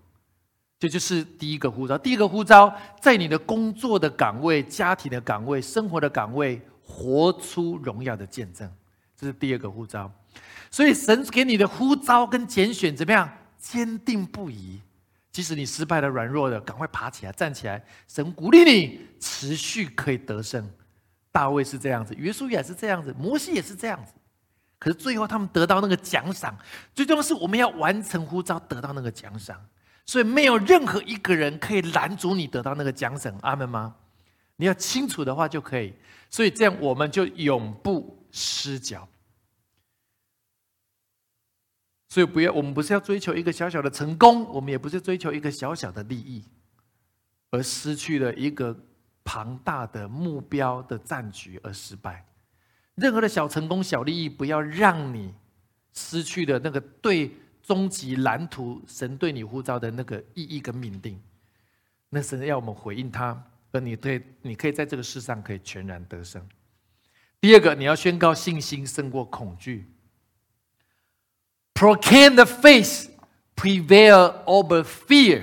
[0.77, 1.97] 这就是第一个呼召。
[1.97, 8.69] 第一个呼召，在你的工作的岗位、家庭的岗位、生活的岗位，活出荣耀的见证。
[9.17, 10.11] 这是第二个呼召。
[10.69, 13.29] 所以神给你的呼召跟拣选怎么样？
[13.57, 14.81] 坚定不移。
[15.31, 17.83] 即使你失败了、软弱的，赶快爬起来、站起来。
[18.07, 20.69] 神鼓励你持续可以得胜。
[21.31, 24.13] 大卫是这样子，约书亚是这样子，摩西也是这样子。
[24.77, 26.57] 可是最后他们得到那个奖赏，
[26.93, 29.59] 最重要是我们要完成呼召，得到那个奖赏。
[30.05, 33.37] 所以没有任何一个人可以拦阻你得到那个奖赏。
[33.41, 33.95] 阿门吗？
[34.57, 35.93] 你要清楚的话就可以。
[36.29, 39.07] 所以这样我们就永不失脚。
[42.09, 46.45] 所以不要，我们不是要追求一个小小的成功，我们也不是追求一个小小的利益，
[47.51, 48.77] 而失去了一个
[49.23, 52.25] 庞大的目标的战局而失败。
[52.95, 55.33] 任何的小成功、小利益，不要让你
[55.93, 57.35] 失去了那个对
[57.65, 61.19] 终极蓝图、神对你呼召的那个意义跟命定。
[62.09, 66.47] 那神要我们回应他，而你对，你可以在这个世上可以全然得胜。
[67.41, 69.91] 第二个，你要宣告信心胜过恐惧。
[71.73, 73.09] Proclaim the faith,
[73.55, 75.41] prevail over fear。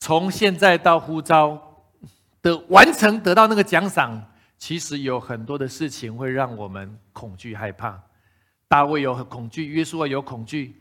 [0.00, 1.84] 从现在到呼召
[2.42, 8.02] 的完成，得到那个奖赏，其实有很多的事情会让我们恐惧害怕。
[8.68, 10.76] 大卫有很恐惧，约书亚有恐惧。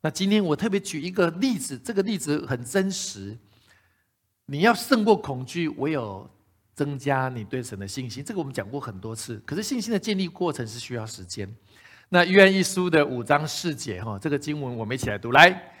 [0.00, 3.36] 那今天我特别举一个例子，这个例子很真实。
[4.46, 6.30] 你要胜过恐惧，唯有
[6.74, 8.22] 增加你对神的信心。
[8.22, 9.42] 这个我们讲过很多次。
[9.44, 11.52] 可是信心的建立过程是需要时间。
[12.08, 15.72] 那约翰一书的五章四节哈，这个经文我们一起来读来。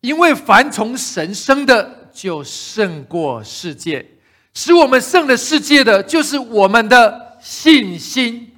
[0.00, 4.04] 因为凡从神生的，就胜过世界；
[4.52, 8.52] 使我们胜了世界的，就是我们的信心。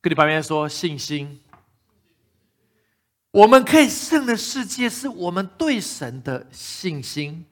[0.00, 1.40] 跟你旁边说信心，
[3.32, 7.44] 我们可以胜的世界，是我们对神的信心，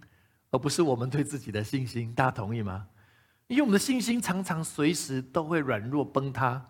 [0.50, 2.12] 而不是我们对自己的信心。
[2.14, 2.86] 大家同意吗？
[3.46, 6.64] 因为我们的信心常常随时都会软弱崩塌。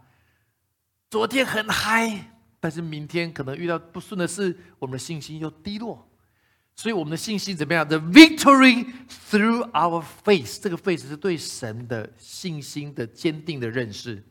[1.11, 6.09] 昨天很嗨，但是明天可能遇到不顺的事，我们的信心又低落。
[6.77, 8.87] 所以我们的信心怎么样？The victory
[9.29, 14.23] through our faith，这个 faith 是对神的信心的坚定的认识，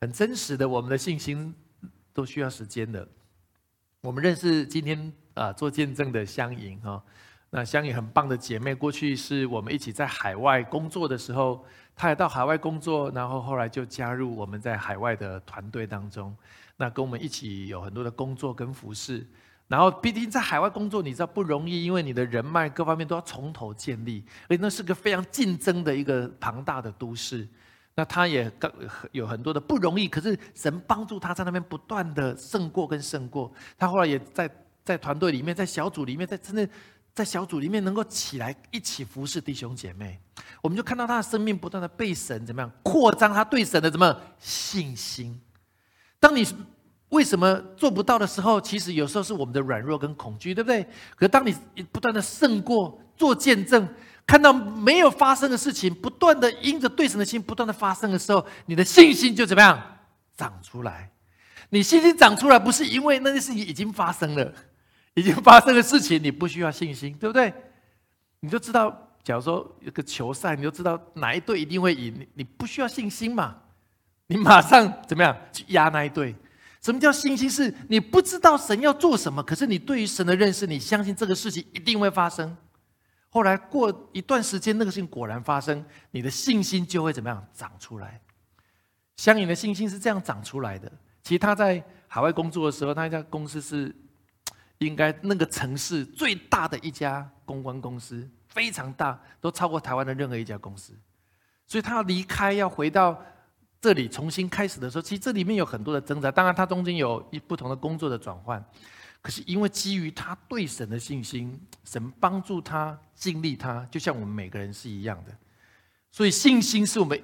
[0.00, 0.68] 很真实的。
[0.68, 1.54] 我们的信心
[2.12, 3.08] 都需要时间的。
[4.02, 7.02] 我们认识今天啊做见证的香莹哈，
[7.50, 11.62] 那香莹很棒的姐妹，过去是我们一起在海外工作的时候，
[11.94, 16.34] 她也到海外工作，然后后来就加入我们在海外的团队当中，
[16.78, 19.26] 那跟我们一起有很多的工作跟服饰。
[19.68, 27.46] 然后，毕竟在海外工作，你知道不容易，因为你的人脉各方面都要从头建立，而那是个非常竞争的一个庞大的都市。
[28.00, 28.72] 那他也刚
[29.12, 33.52] 有很多的不容易，可是神帮助他在那边不断的胜过跟胜过。
[33.76, 34.50] 他后来也在
[34.82, 36.66] 在团队里面，在小组里面，在真的
[37.12, 40.18] 在小组里面能够起来一起服侍弟兄姐妹，
[40.62, 45.38] 我们就看到他的生命不断的被神怎么样扩张，他对神的怎么信心。
[46.18, 46.46] 当你。
[47.10, 50.86] 为什么做不到的时候，其实有时候是我们的软弱跟恐惧，对不对？
[51.16, 51.52] 可当你
[51.90, 53.88] 不断的胜过，做见证，
[54.30, 59.76] 看到没有发生的事情，不断的因着对神的心不断的发生的时候，你的信心就怎么样
[60.36, 61.10] 长出来？
[61.70, 64.54] 你信心长出来，不是因为那件事情已经发生了，
[65.14, 67.52] 已经发生的事情，你不需要信心，对不对？
[68.38, 73.56] 你就知道，假如说有个球赛，你就知道哪一队一定会赢，你不需要信心嘛？
[74.28, 76.32] 你马上怎么样去压那一队？
[76.80, 77.50] 什么叫信心？
[77.50, 82.56] 是你不知道神要做什么，可是你对于神的认识，你相信这个事情一定会发生。
[83.30, 88.20] 后来过一段时间，那个事情果然发生，你的信心就会怎么样长出来？
[89.16, 90.90] 相应的信心是这样长出来的。
[91.22, 93.94] 其实他在海外工作的时候，那一家公司是
[94.78, 100.92] 应该那个城市最大的一家公关公司，非常大，都超过台湾的任何一家公司。
[101.66, 103.20] 所以他要离开，要回到。
[103.82, 106.30] 这里重新开始的时候，其实这里面有很多的挣扎。
[106.30, 108.62] 当然，他中间有一不同的工作的转换，
[109.22, 115.32] 可是因为基于他对神的信心，神帮助他经历他，就像我们每个人是一样的。
[116.10, 117.22] 所以信心是我们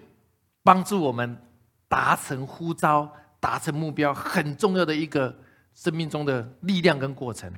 [0.62, 1.36] 帮助我们
[1.88, 5.34] 达成呼召、达成目标很重要的一个
[5.74, 7.52] 生命中的力量跟过程。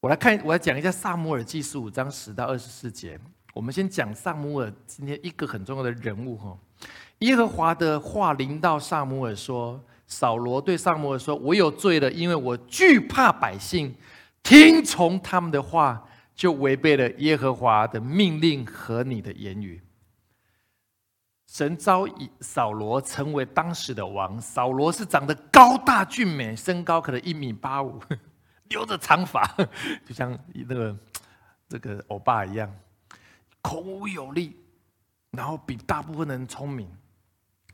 [0.00, 3.20] 我来看，我来讲一下萨姆尔记十五章十到二十四节。
[3.52, 6.56] 我们先讲萨姆尔今天一个很重要的人物哈。
[7.18, 9.78] 耶和华的话临到萨姆尔说
[10.10, 13.94] ：“扫罗对萨姆尔说，我有罪了，因为我惧怕百姓，
[14.42, 19.80] 听从他们的话，就违背了耶和华的命令和你的言语。
[21.46, 24.40] 神召以扫罗成为当时的王。
[24.40, 28.00] 扫罗是长得高大俊美，身高可能一米八五，
[28.68, 29.46] 留着长发，
[30.04, 30.96] 就像那个
[31.68, 32.68] 这个欧巴一样，
[33.62, 34.56] 孔武有力，
[35.30, 36.90] 然后比大部分人聪明。”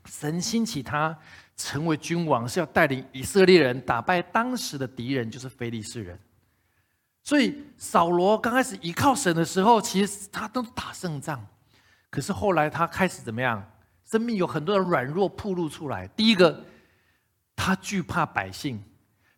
[0.07, 1.17] 神兴起他
[1.55, 6.17] 成为君王，是要带领以色列人打败当时的敌人，就是非利士人。
[7.23, 11.45] 所以扫罗刚开始依靠神的时候，其实他都打胜仗。
[12.09, 13.61] 可是后来他开始怎么样？
[14.09, 16.07] 生命有很多的软弱暴露出来。
[16.07, 16.63] 第一个，
[17.55, 18.81] 他惧怕百姓，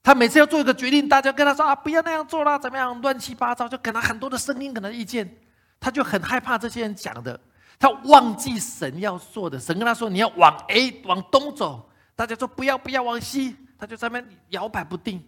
[0.03, 3.01] 他每次要做一个决定，大家跟他说啊，不要那样做啦，怎么样？
[3.01, 5.38] 乱七八糟，就给他很多的声音，给他意见，
[5.79, 7.39] 他就很害怕这些人讲的。
[7.80, 15.24] 他忘记神要做的，神跟他说：“你要往 A 往东走。”大家说：“不要，不要往西。”他就在那摇摆不定。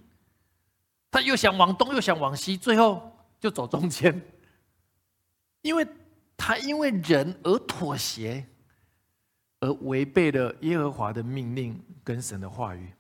[1.10, 4.22] 他又想往东，又想往西，最后就走中间。
[5.62, 5.88] 因为
[6.36, 8.46] 他因为人而妥协，
[9.62, 12.92] 而违背了耶和华的命令跟神的话语。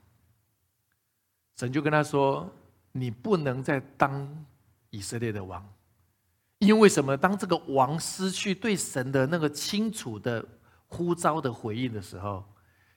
[1.57, 2.49] 神就跟他说
[2.93, 4.45] ：“你不能再当
[4.91, 5.61] 以色列的王。”
[6.61, 7.17] 因为什么？
[7.17, 10.45] 当这个王失去对神的那个清楚的
[10.87, 12.43] 呼召的回应的时候，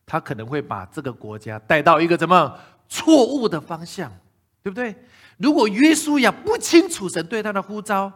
[0.05, 2.59] 他可能会把这个国家带到一个怎么
[2.91, 4.13] 错误的方向，
[4.63, 4.95] 对不对？
[5.39, 8.13] 如果约书亚不清楚神对他的呼召，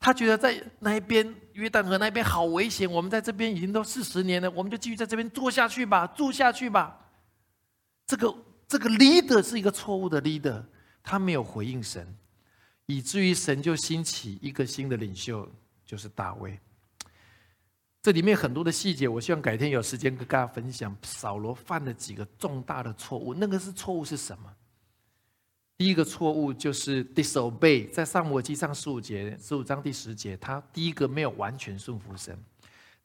[0.00, 6.98] 他觉得在那一边约旦河那边好危险，我们在这边已经都四十年了，我们就继续在这边做下去吧，住下去吧。
[8.08, 8.34] 这个
[8.66, 10.64] 这个 leader 是一个错误的 leader，
[11.00, 12.16] 他没有回应神。
[12.90, 15.48] 以至于神就兴起一个新的领袖，
[15.86, 16.58] 就是大卫。
[18.02, 20.96] 这里面很多的细节，我希望改天有时间跟大家分享。
[21.04, 24.52] 扫罗犯了几个重大的错误，那个是错误是什么？
[25.78, 32.36] 第一个错误就是 disobey，在上摩记上十五节十五章第十节，他第一个没有完全顺服神。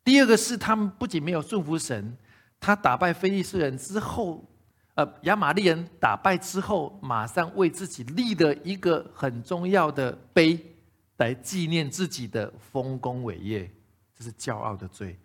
[0.03, 2.17] 第二个是他们不仅没有顺服神，
[2.59, 4.43] 他打败非利士人之后。
[4.95, 10.57] 呃，亚玛利人打败之后，马上为自己立了一个很重要的碑，
[11.17, 13.69] 来纪念自己的丰功伟业。
[14.17, 15.17] 这是骄傲的罪。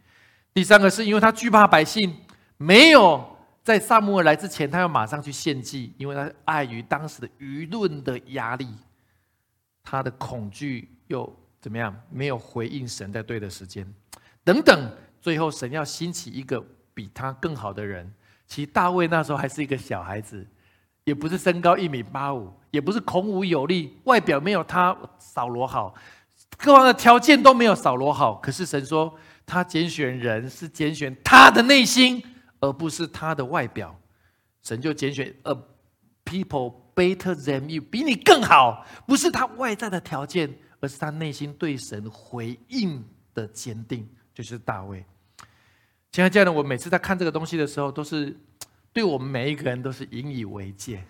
[0.53, 2.13] 第三个是因为他惧怕百姓，
[2.57, 3.25] 没有
[3.63, 8.67] 在萨母尔来之前，他要马上去献祭，因为他碍于当时的舆论的压力，
[9.85, 11.95] 他的恐惧又怎么样？
[12.11, 13.87] 没有回应神在对的时间，
[14.43, 16.61] 等等，最后神要兴起一个
[16.93, 18.13] 比他更好的人。
[18.51, 20.45] 其实大卫那时候还是一个小孩子，
[21.05, 25.95] 也不是身高一米八五，也不是孔武有力，外表没有他扫罗好，
[26.59, 28.35] 各方的条件都没有扫罗好。
[28.35, 32.21] 可是神说，他拣选人是拣选他的内心，
[32.59, 33.97] 而不是他的外表。
[34.65, 35.55] 神就拣选 a
[36.25, 45.07] people better than you，比你更好，不是他外在的条件，而是他内心对神回应的坚定，就是大卫。
[46.13, 48.37] 亲爱的家人，我每次在看这个东西的时候，都是
[48.93, 51.05] 对我们每一个人都是引以为戒。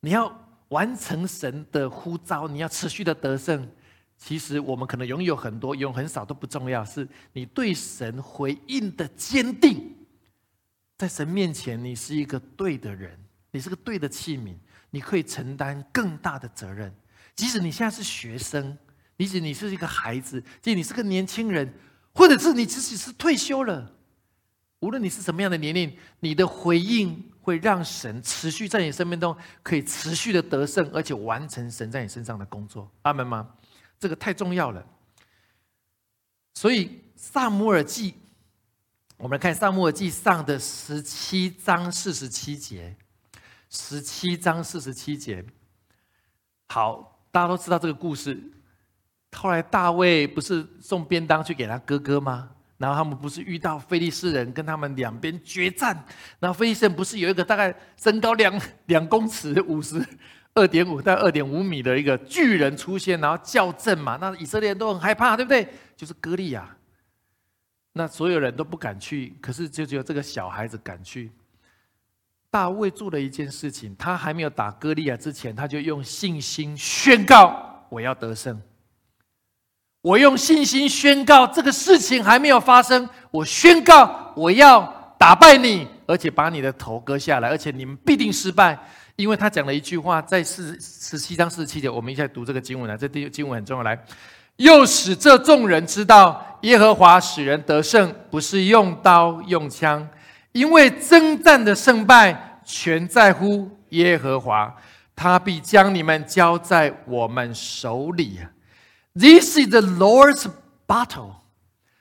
[0.00, 0.32] 你要
[0.70, 3.70] 完成神的呼召，你要持续的得胜。
[4.16, 9.94] 其实我们可能拥有很多，拥有很少都不重要，是你对神回应的坚定。
[10.96, 13.16] 在神面前，你是一个对的人，
[13.52, 14.56] 你是个对的器皿，
[14.90, 16.92] 你可以承担更大的责任。
[17.36, 18.76] 即使你现在是学生，
[19.16, 21.72] 即使你是一个孩子，即使你是个年轻人，
[22.12, 23.94] 或者是你即使是退休了。
[24.80, 32.88] 无论你是什么样的年龄，你的回应会让神持续在你生命中可以持续的得胜，而且完成神在你身上的工作。
[33.02, 33.48] 阿门吗？
[33.98, 34.84] 这个太重要了。
[36.54, 38.14] 所以萨姆尔记，
[39.16, 42.96] 我们来看萨姆尔记上的十七章四十七节，
[43.70, 45.44] 十七章四十七节。
[46.68, 48.40] 好，大家都知道这个故事。
[49.32, 52.50] 后来大卫不是送便当去给他哥哥吗？
[52.78, 56.04] 然后他们不是遇到菲利士人，跟他们两边决战。
[56.38, 60.02] 然后菲利士人不是有一个大概身高两 两公尺、五十
[60.54, 64.16] 二点五到二点五米的一个巨人出现，然后叫阵嘛？
[64.20, 65.68] 那以色列人都很害怕，对不对？
[65.96, 66.76] 就是歌利亚。
[67.94, 71.32] 那所有人都不敢去，可是就只有这个小孩子敢去。
[72.50, 78.62] 大卫做了一件事情，他还没有打歌利亚之前，他就用信心宣告：我要得胜。
[80.02, 83.08] 我用信心宣告，这个事情还没有发生。
[83.30, 88.78] 我宣告，我要打败你，而且把你的头割下来，而且你们必定失败。
[89.16, 93.82] 因为他讲了一句话，在四十七章四十七节，我们一起来读这个经文啊，这第经文很重要。
[93.82, 93.98] 来，
[94.56, 100.08] 又使这众人知道，耶和华使人得胜，不是用刀用枪，
[100.52, 104.72] 因为征战的胜败全在乎耶和华，
[105.16, 108.38] 他必将你们交在我们手里。
[109.18, 110.46] This is the Lord's
[110.86, 111.34] battle，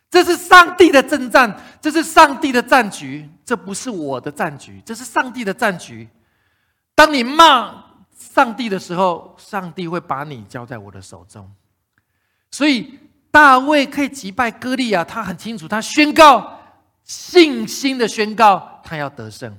[0.10, 6.08] 这是上帝的征战，这是上帝的战局，这不是我的战局，这是上帝的战局。
[6.93, 7.84] 当你骂
[8.15, 11.51] 上帝的时候，上帝会把你交在我的手中。
[12.51, 12.99] 所以
[13.32, 16.60] 大卫可以击败歌利亚，他很清楚，他宣告
[17.03, 19.58] 信心的宣告，他要得胜。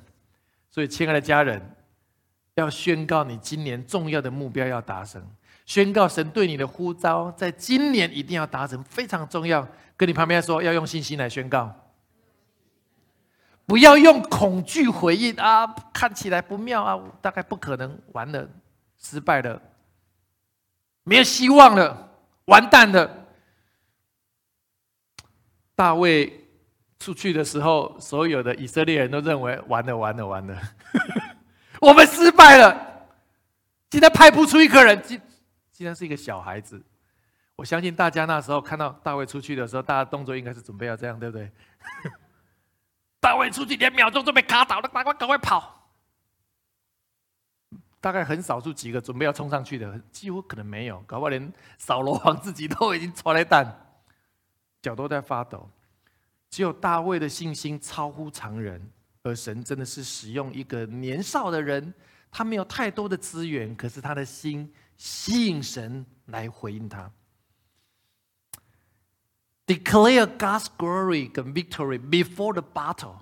[0.71, 1.61] 所以，亲爱的家人，
[2.55, 5.21] 要宣告你今年重要的目标要达成。
[5.69, 9.69] 宣告神对你的呼召，在今年一定要达成，非常重要。
[9.99, 11.71] 跟你旁边说，要用信心来宣告，
[13.67, 15.67] 不要用恐惧回应啊！
[15.93, 18.49] 看起来不妙啊，大概不可能，完了，
[18.97, 19.61] 失败了，
[21.05, 22.13] 没有希望了，
[22.47, 23.27] 完蛋了。
[25.75, 26.49] 大卫
[26.99, 30.59] 出去的时候，所有的以色列人都认为完了，完了，完了，
[31.83, 33.05] 我们失败了，
[33.91, 35.03] 现在派不出一个人。
[35.79, 36.85] 既然是一个小孩子，
[37.55, 41.53] 我相信大家那时候看到大卫出去的时候，大家动作应该是准备要这样，对不对？
[43.23, 45.89] 大卫出去连秒钟都被卡倒了，赶快赶快跑！
[48.01, 53.95] 大概很少数几个准备要冲上去的，几乎可能没有，搞不好连扫罗王自己都已经抓来蛋，
[54.83, 55.71] 脚都在发抖。
[56.51, 58.85] 只有大卫的信心超乎常人，
[59.23, 61.95] 而神真的是使用一个年少的人，
[62.33, 64.75] 他没有太多的资源，可是他的心。
[64.99, 67.11] 吸引神来回应他
[69.67, 73.21] ，declare God's glory 跟 victory before the battle。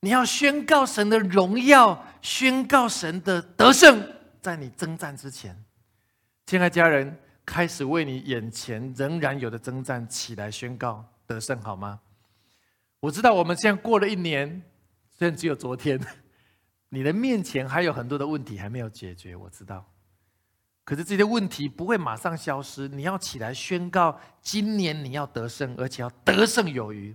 [0.00, 4.06] 你要宣告神的荣耀，宣告神的得胜，
[4.40, 5.64] 在你征战之前，
[6.46, 12.00] 亲爱家人，开始为你眼前仍然有的征战起来宣告得胜，好吗？
[13.00, 14.62] 我知道我们现在过了一年，
[15.10, 15.98] 虽然只有昨天，
[16.90, 19.86] 你的面前还有很多的问题还没有解决，我知道。
[20.90, 27.14] 可是这些问题不会马上消失，你要起来宣告，今年你要得胜，而且要得胜有余。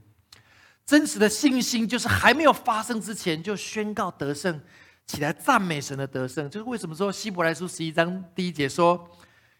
[0.85, 4.61] 真实的信心就是还没有发生之前就宣告得胜，
[5.05, 6.49] 起来赞美神的得胜。
[6.49, 9.09] 就是为什么说希伯来书十一章第一节说，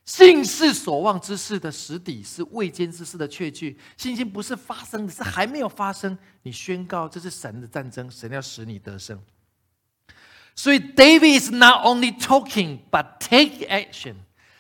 [0.06, 3.78] 信是所望之事的实底，是未见之事的确据。
[3.98, 6.18] 信心不是发生的，是还没有发生。
[6.44, 9.22] 你宣告这是神的战争，神要使你得胜。
[10.56, 14.16] 所以，David is not only talking but take action。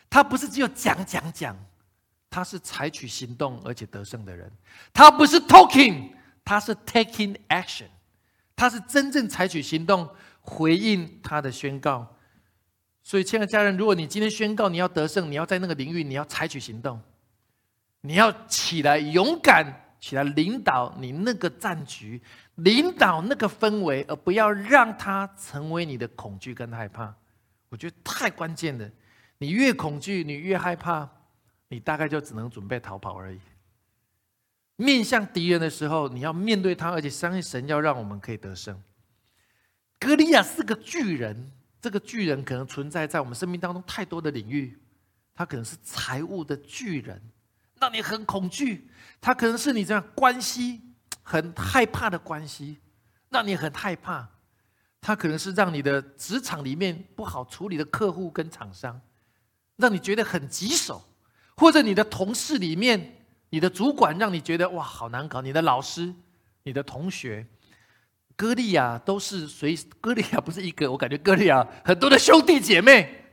[0.09, 1.57] 他不是只有讲讲讲，
[2.29, 4.51] 他是采取行动而且得胜的人。
[4.93, 6.11] 他不是 talking，
[6.43, 7.87] 他是 taking action。
[8.55, 10.09] 他是真正采取行动
[10.41, 12.15] 回应他的宣告。
[13.03, 16.99] 所以，亲爱的家人，如果你今天宣告你要得胜，你要在那个领域，你要采取行动，
[18.01, 22.21] 你要起来勇敢起来领导你那个战局，
[22.55, 27.13] 领导那个氛围，而不要让它成为你的恐惧跟害怕。
[27.69, 28.89] 我觉得太关键了。
[29.37, 31.09] 你越恐惧，你越害怕，
[31.67, 33.39] 你大概就只能准备逃跑而已。
[34.77, 38.81] 面向敌人的时候，你要面对他，而且相信神要让我们可以得胜。
[39.99, 41.51] 格利亚是个巨人。
[41.81, 44.75] 这个巨人可能存在在我们生命当中太多的领域，
[45.35, 47.21] 他可能是财务的巨人，
[47.79, 48.87] 让你很恐惧；
[49.21, 50.81] 他可能是你这样关系
[51.27, 52.77] 很害怕的关系，
[53.29, 54.27] 让你很害怕；
[55.01, 59.01] 他可能是让你的职场里面不好处理的客户跟厂商，
[59.77, 61.01] 让你觉得很棘手；
[61.57, 66.13] 或者你的同事里面，你的主管让你觉得哇好难搞；你的老师、
[66.61, 67.47] 你的同学。
[68.37, 73.31] 歌利亚都是随歌利亚不是一个，我感觉歌利亚很多的兄弟姐妹，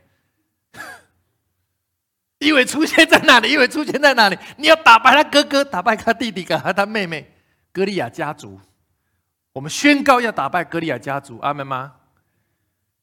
[2.39, 7.32] 因为出现在哪里，因为出现在哪里，你要打败他哥哥，打败他弟弟，打败他妹妹，
[7.73, 8.59] 歌利亚家族，
[9.51, 11.95] 我们宣告要打败歌利亚家族，阿门吗？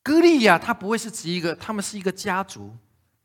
[0.00, 2.74] 歌利亚他不会是指一个，他们是一个家族，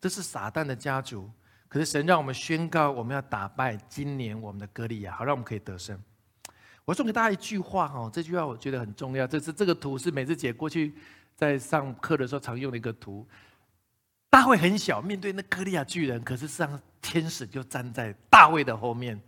[0.01, 1.29] 这是撒旦的家族，
[1.67, 5.97] 可是神让我们宣告，我们要打败今年我们的歌利亚，好让我们可以得胜。
[6.83, 9.27] 我送给大家一句话哈，这句话我觉得很重要。
[9.27, 10.95] 这是这个图是美智姐过去
[11.35, 13.27] 在上课的时候常用的一个图。
[14.31, 19.21] 大卫很小，面对那歌利亚巨人，可是上天使就站在大卫的后面。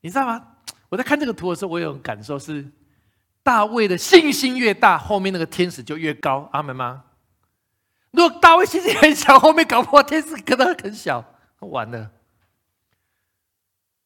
[0.00, 0.52] 你知道吗？
[0.88, 2.64] 我在看这个图的时候，我有种感受是，
[3.42, 6.48] 大卫的信心越大，后面那个天使就越高。
[6.52, 7.04] 阿门吗？
[8.12, 11.24] 如果大卫信心很小，后面搞不好天使可能很小，
[11.58, 12.10] 完了。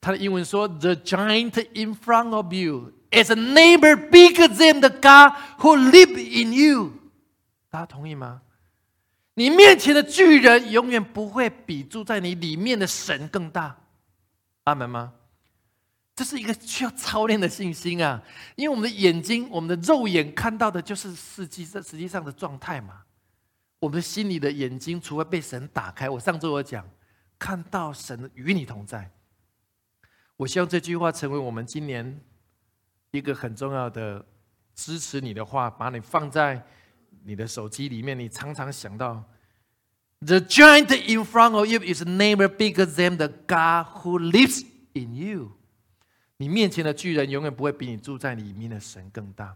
[0.01, 6.17] 他的英文说：“The giant in front of you is a neighbor bigger than the God who live
[6.17, 6.93] in you。”
[7.71, 8.41] 大家同意吗？
[9.35, 13.77] 你面前的巨人永远不会比住在你里面的神更大。
[14.65, 15.13] 阿门吗？
[16.21, 18.23] 这是一个需要操练的信心啊！
[18.55, 23.01] 因为我们的眼睛，我们的肉眼看到的就是实际上实际上的状态嘛。
[23.79, 26.87] 我们心里的眼睛，除了被神打开，我上周我讲，
[27.39, 29.11] 看到神与你同在。
[30.37, 32.21] 我希望这句话成为我们今年
[33.13, 34.23] 一个很重要的
[34.75, 36.63] 支持你的话，把你放在
[37.25, 38.19] 你的手机里面。
[38.19, 39.25] 你常常想到
[40.19, 45.53] ，The giant in front of you is never bigger than the God who lives in you。
[46.41, 49.55] 你面前的巨人永远不会比你住在里面的神更大。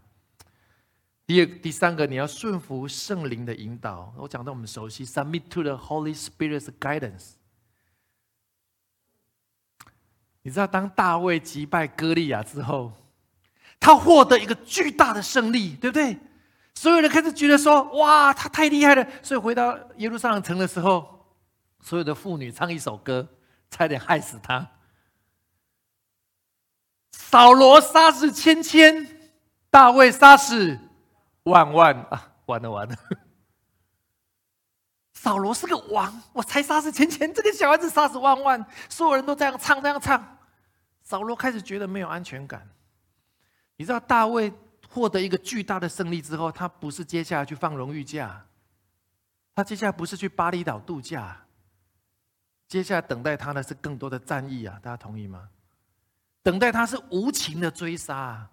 [1.25, 4.13] 第二、第三个，你要顺服圣灵的引导。
[4.15, 7.31] 我讲到我们熟悉，Submit to the Holy Spirit's guidance。
[10.43, 12.93] 你知道，当大卫击败歌利亚之后，
[13.79, 16.15] 他获得一个巨大的胜利，对不对？
[16.75, 21.25] 所有人开始觉得说：“哇，他太厉害了！”所以回到耶路撒冷城的时候，
[21.81, 23.27] 所有的妇女唱一首歌，
[23.71, 24.69] 差点害死他。
[27.29, 29.05] 扫罗杀死千千，
[29.69, 30.79] 大卫杀死
[31.43, 32.31] 万万啊！
[32.45, 32.95] 完了完了。
[35.13, 40.37] 扫罗是个王，我才杀死千千，这个小孩子杀死万万，所有人都这样唱，这样唱。
[41.01, 42.69] 扫罗开始觉得没有安全感。
[43.75, 44.53] 你知道大卫
[44.87, 48.45] 获得一个巨大的胜利之后，他不是接下来去放荣誉假，
[49.53, 51.45] 他接下来不是去巴厘岛度假，
[52.67, 54.79] 接下来等待他的是更多的战役啊！
[54.81, 55.49] 大家同意吗？
[56.45, 58.47] 等待他是无情的追杀，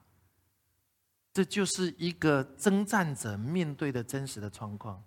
[1.35, 5.05] 这就是一个征战者面对的真实的状况。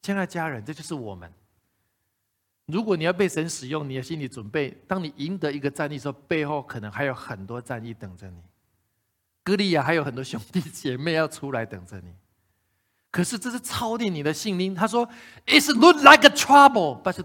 [0.00, 1.30] 亲爱家人，这就是我们。
[2.64, 8.40] 如果你要被神使用，你的心理准备，当你赢得一个战役时候，背后可能还有很多战役等着你。
[9.42, 12.14] 歌利亚还有很多兄弟姐妹要出来等着你。
[13.10, 14.74] 可是这是操练你的信心。
[14.74, 15.06] 他说
[15.44, 17.22] ：“It look like a trouble, but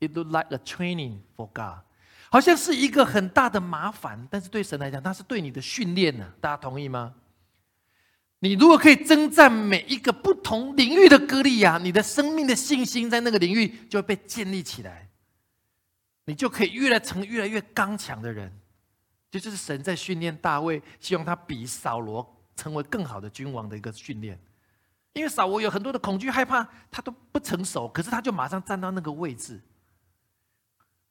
[0.00, 1.84] it look like a training for God。”
[2.30, 6.32] 好像是一个很大的麻烦，但是对神来讲，它是对你的训练呢。
[6.40, 7.14] 大家同意吗？
[8.40, 15.08] 你如果可以征战每一个不同领域的歌利亚，你的生命的信心在那个领域就会被建立起来，
[16.26, 18.52] 你就可以越来成越来越刚强的人。
[19.30, 24.38] 这就是神在训练大卫，希望他比扫罗成为更好的君王的一个训练。
[25.14, 29.60] 因为扫罗有很多的恐惧害怕，他都不成熟，可是他就马上站到那个位置。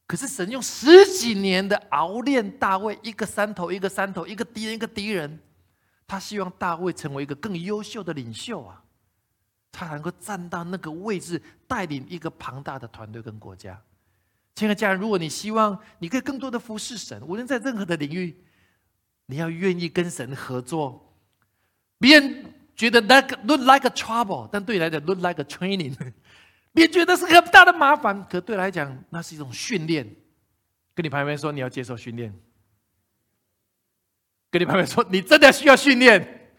[0.07, 5.37] 可是神用十几年的熬炼大卫，一个山头一个山头，一个敌人一个敌人，
[6.07, 8.81] 他希望大卫成为一个更优秀的领袖啊，
[9.69, 13.77] 他能够站到那个位置，带领一个庞大的团队跟国家。
[14.55, 18.35] 亲爱的家人，如果你希望你可以更多的服侍神，无论在任何的领域，
[19.25, 21.13] 你要愿意跟神合作。
[21.99, 25.93] 别人觉得 like look like a trouble，但对你来讲 look like a training。
[26.77, 30.05] 别觉得是很大的麻烦，可对来讲，那是一种训练。
[30.93, 32.31] 跟你旁边说，你要接受训练。
[34.51, 36.51] 跟你旁边说，你真的需要训练。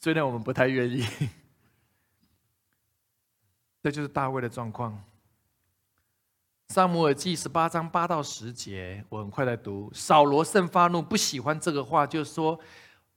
[0.00, 1.06] 虽然我们不太愿意，
[3.84, 5.00] 这就是大卫的状况。
[6.70, 9.88] 萨姆尔记十八章八到十节，我很快来读。
[9.94, 12.58] 扫罗甚发怒，不喜欢这个话，就说。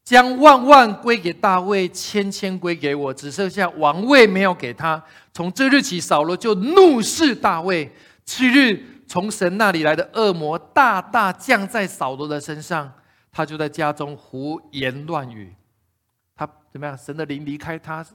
[0.03, 5.01] 将万万归给大卫，千千归给我，只剩下王位没有给他。
[5.31, 7.89] 从这日起，扫罗就怒视大卫。
[8.25, 12.91] 次日，从神那里来的恶魔大大降在扫罗的身上，
[13.31, 15.55] 他就在家中胡言乱语。
[16.35, 16.97] 他怎么样？
[16.97, 18.05] 神的灵离开他，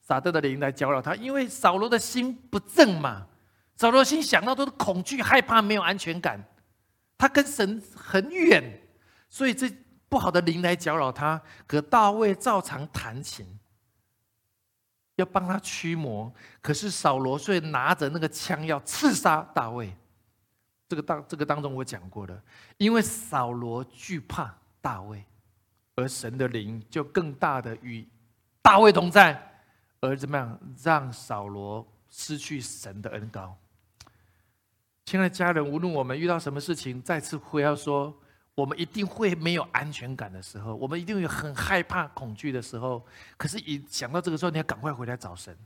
[0.00, 3.26] 撒旦的灵来搅扰他，因为扫罗的心不正嘛。
[3.76, 6.40] 扫罗心想到都是恐惧、害怕、没有安全感，
[7.18, 8.62] 他跟神很远，
[9.28, 9.68] 所以这。
[10.12, 13.46] 不好的灵来搅扰他，可大卫照常弹琴，
[15.16, 16.30] 要帮他驱魔。
[16.60, 19.96] 可是扫罗却拿着那个枪要刺杀大卫。
[20.86, 22.42] 这个当这个当中我讲过的，
[22.76, 25.24] 因为扫罗惧怕大卫，
[25.94, 28.06] 而神的灵就更大的与
[28.60, 29.64] 大卫同在，
[30.02, 33.56] 而怎么样让扫罗失去神的恩高。
[35.06, 38.14] 亲爱的家人，无论我们遇到什么事情，再次会要说。
[38.54, 43.04] 我们一定会没有安全感的时候，我们一定有很害怕、恐惧的时候。
[43.36, 45.56] 可是，一想到这个时候，你要赶快回来找神。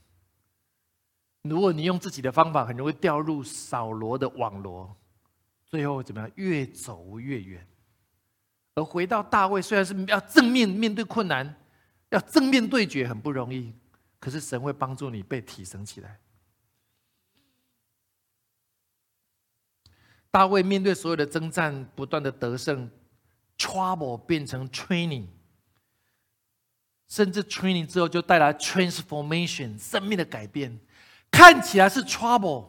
[1.43, 4.97] 如果你用自己的方法，很容易掉入扫罗的网罗，
[5.65, 6.31] 最后怎么样？
[6.37, 7.67] 越走越远。
[8.75, 11.57] 而回到大卫，虽然是要正面面对困难，
[12.11, 13.75] 要正面对决，很不容易。
[14.21, 16.19] 可是神会帮助你被提升起来。
[20.37, 22.91] 大卫面对所有的征战，不断的得胜
[23.57, 25.25] ，trouble 变成 training，
[27.09, 30.79] 甚至 training 之后就带来 transformation，生命的改变。
[31.31, 32.67] 看起来是 trouble，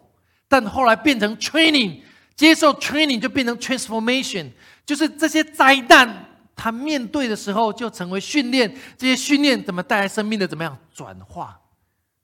[0.47, 2.03] 但后来变成 training，
[2.37, 4.49] 接受 training 就变成 transformation，
[4.85, 11.59] 就是这些灾难他面对的时候就成为训练，这些训练怎么带来生命的怎么样转化，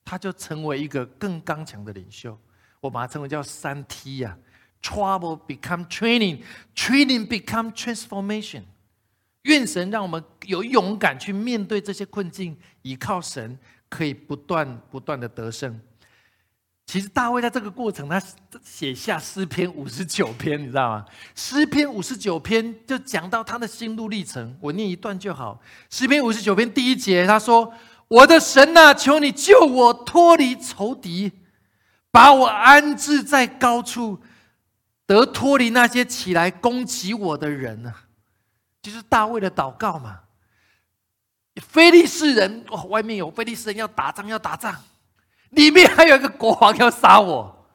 [0.06, 2.40] 他就成为一个更刚强的领袖。
[2.80, 4.38] 我把它称为叫三 T 呀。
[4.84, 6.42] Trouble become training,
[6.76, 8.64] training become transformation。
[9.44, 13.58] 愿神让我们有勇敢去面对这些困境，依靠神
[13.88, 15.80] 可以不断不断的得胜。
[16.86, 18.22] 其实大卫在这个过程，他
[18.62, 21.06] 写下诗篇五十九篇，你知道吗？
[21.34, 24.54] 诗篇五十九篇就讲到他的心路历程。
[24.60, 25.62] 我念一段就好。
[25.90, 27.74] 诗篇五十九篇第一节，他说
[28.10, 31.32] ：“我的神呐，求你救我脱离仇敌，
[32.12, 34.20] 把我安置在高处。”
[35.14, 37.94] 得脱离那些起来攻击我的人呢？
[38.82, 40.22] 就是大卫的祷告嘛。
[41.62, 44.76] 非利士人，哇，外面有非利士人要打仗，要打仗，
[45.52, 47.68] 里面还有一个国王要杀我。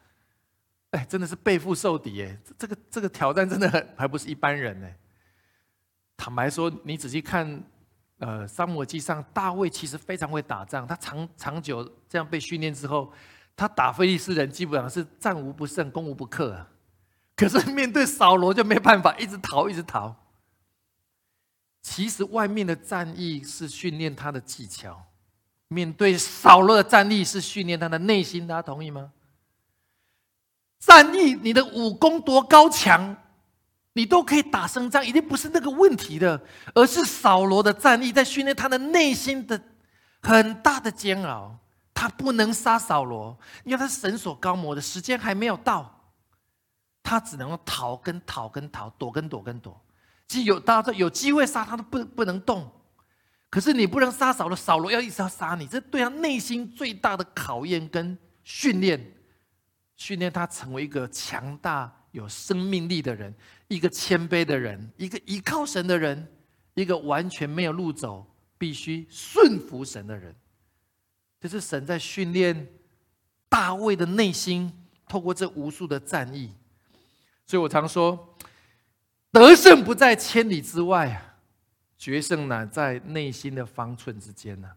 [0.91, 4.89] 哎，真的是背负受敌哎，这个这个挑战真的很，还不是一般人呢。
[6.17, 7.63] 坦白说，你仔细看，
[8.19, 13.13] 呃，《沙漠记》上，大卫其实非常会打仗，他长长久这样被训练之后，
[13.55, 16.67] 他打非利士人基本上是战无不胜，攻无不克啊。
[17.39, 20.15] 可是面对扫罗就没办法，一直逃，一直逃。
[21.81, 25.07] 其实外面的战役是训练他的技巧，
[25.69, 28.45] 面对扫罗的战役是训练他的内心。
[28.49, 29.13] 大家同意吗？
[30.81, 33.17] 战役你的武功多高强，
[33.93, 36.43] 你都可以打胜仗，一定不是那个问题的，
[36.75, 39.61] 而是扫罗的战役在训练他的内心的
[40.21, 41.57] 很大的煎熬。
[41.95, 45.98] 他不能杀扫罗，因为他是神所高摩的时间还没有到。
[47.09, 49.81] 他只能逃跟逃跟逃，躲跟躲跟躲。
[50.27, 52.71] 既有大家有机会杀他都不不能动，
[53.49, 59.03] 可是你不能杀扫罗，扫罗要一直要杀你，这对他内心最大的考验跟训练，
[59.97, 63.35] 训练他成为一个强大有生命力的人，
[63.69, 66.31] 一个谦卑的人，一个依靠神的人，
[66.75, 68.27] 一个完全没有路走，
[68.59, 70.37] 必须顺服神的人。
[71.41, 72.69] 这是神在训练
[73.49, 74.71] 大卫的内心，
[75.09, 76.53] 透过这无数的战役。
[77.49, 78.37] 所以我常说，
[79.33, 81.37] 得胜不在千里之外啊，
[81.97, 84.69] 决胜乃在内心的方寸之间呢。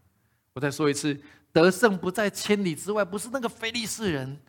[0.54, 1.14] 我再说一次，
[1.52, 4.40] 得胜不在千里之外，不是那个非利士人，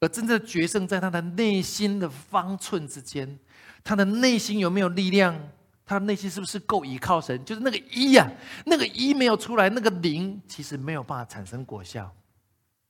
[0.00, 3.38] 而真正的决胜在他的内心的方寸之间，
[3.84, 5.38] 他的内心有没有力量？
[5.86, 7.44] 他的内心是不是够依靠神？
[7.44, 8.28] 就是那个一呀，
[8.66, 12.12] 那个一没有出来，那个零其实没有办法产生果效。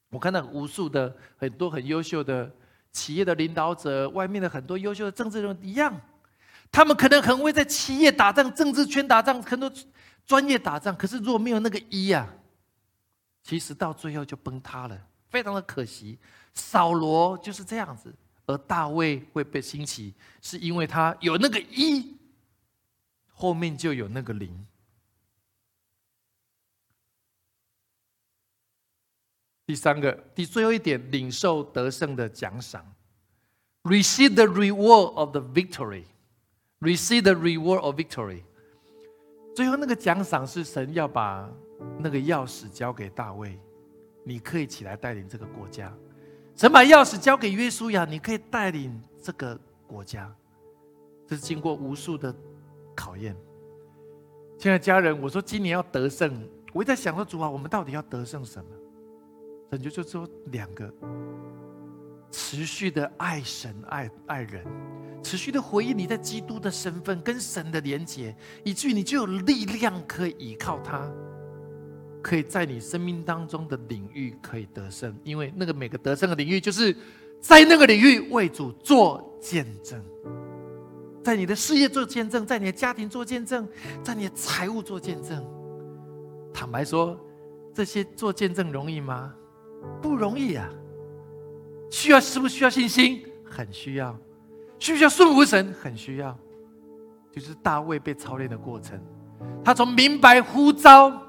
[0.08, 2.50] 我看到无数的很多很优秀的
[2.98, 6.00] 企业的领导者，外面的很多优秀的政治人一样，
[6.72, 9.70] 他们可能很会在企业打仗、政治圈打仗，很多
[10.26, 10.96] 专业打仗。
[10.96, 12.26] 可是如果没有那个一呀，
[13.44, 16.18] 其实到最后就崩塌了，非常的可惜。
[16.54, 18.12] 扫罗就是这样子，
[18.46, 22.16] 而大卫会被兴起，是因为他有那个一。
[23.32, 24.66] 后面就有那个零。
[29.68, 32.82] 第三个，第最后一点，领受得胜的奖赏
[33.82, 38.40] ，receive the reward of the victory，receive the reward of victory。
[39.54, 41.46] 最后那个奖赏是神要把
[41.98, 43.60] 那个钥匙交给大卫，
[44.24, 45.94] 你可以起来带领这个国家。
[46.56, 50.34] 神把钥匙交给约书亚，你可以带领这个国家。
[51.26, 52.34] 这是经过无数的。
[52.96, 53.36] 考验，
[54.58, 56.32] 亲爱的家人，我说今年要得胜，
[56.72, 58.70] 我一直在想说主啊，我们到底要得胜什么？
[59.70, 60.92] 神就就说两个：
[62.30, 64.64] 持续的爱神、爱爱人，
[65.22, 71.10] 持续的回忆你在基督的身份跟神的连结，以至于你就有力量可以依靠他，
[72.22, 75.14] 可以在你生命当中的领域可以得胜。
[75.22, 76.96] 因为那个每个得胜的领域，就是
[77.40, 80.02] 在那个领域为主做见证。
[81.22, 83.68] 在你的事业做见证，在你的家庭做见证，
[84.02, 85.44] 在你的财务做见证。
[86.54, 87.20] 坦白说，
[87.74, 89.34] 这些做见证容易吗？
[90.00, 90.68] 不容易啊！
[91.90, 93.24] 需要是不是需要信心？
[93.44, 94.16] 很需要。
[94.78, 95.74] 需不需要顺服神？
[95.80, 96.36] 很需要。
[97.30, 99.00] 就是大卫被操练的过程，
[99.64, 101.22] 他从明白呼召，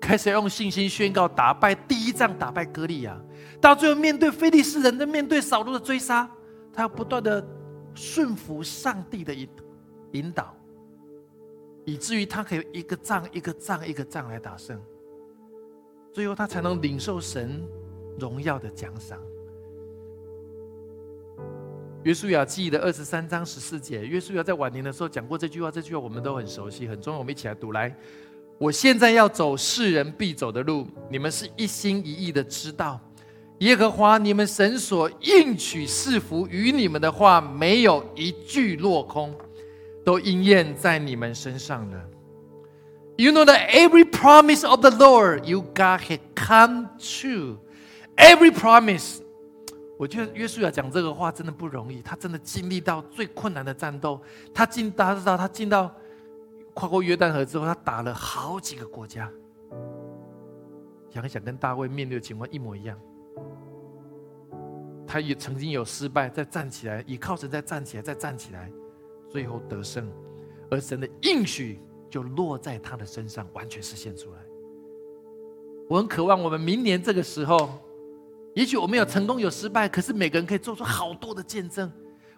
[0.00, 3.20] 开始用信心宣告打败第一仗，打败歌利亚，
[3.60, 6.28] 到最后面对非利士人的面对扫罗的追杀，
[6.72, 7.46] 他要不断的。
[7.94, 9.48] 顺服上帝的引
[10.12, 10.54] 引导，
[11.84, 14.80] 以至于他可以一个仗一个仗一个仗来打胜，
[16.18, 17.62] 最后他才能领受神
[18.18, 19.20] 荣耀的奖赏。
[22.02, 27.18] 约书亚记的二十三章十四节，约书亚在晚年的时候讲过这句话，这句话我们都很熟悉，很重要。
[27.20, 27.96] 我们一起来读来。
[28.58, 33.00] 我现在要走世人必走的路，你们是一心一意的知道。
[33.60, 39.32] 耶和华，你们神所应许赐福与你们的话，没有一句落空，
[40.04, 42.08] 都应验在你们身上了。
[43.20, 47.58] You know that every promise of the Lord you got has come true.
[48.16, 49.18] Every promise，
[49.98, 54.22] 我觉得约书亚讲这个话真的不容易，他真的经历到最困难的战斗。
[54.54, 55.92] 他进，大家知道，他进到
[56.74, 59.28] 跨过约旦河之后，他打了好几个国家。
[61.10, 62.96] 想一想，跟大卫面对的情况一模一样。
[65.08, 68.70] 他也曾经有失败，再站起来，依靠神再站起来，再站起来，
[69.28, 70.08] 最后得胜，
[70.70, 74.38] 而神的应许就落在他的身上，完全实现出来。
[75.88, 77.70] 我很渴望我们明年这个时候，
[78.54, 81.90] 也许我们有成功有失败，可是每个人可以做出好多的见证。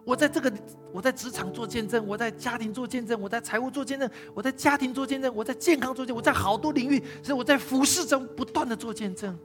[0.05, 0.53] 我在这个，
[0.93, 9.39] 我在职场做见证，我在家庭做见证，我在财务做见证，我在家庭做见证，我在健康做见证，我在好多领域，所以我在服饰中不断的做见证。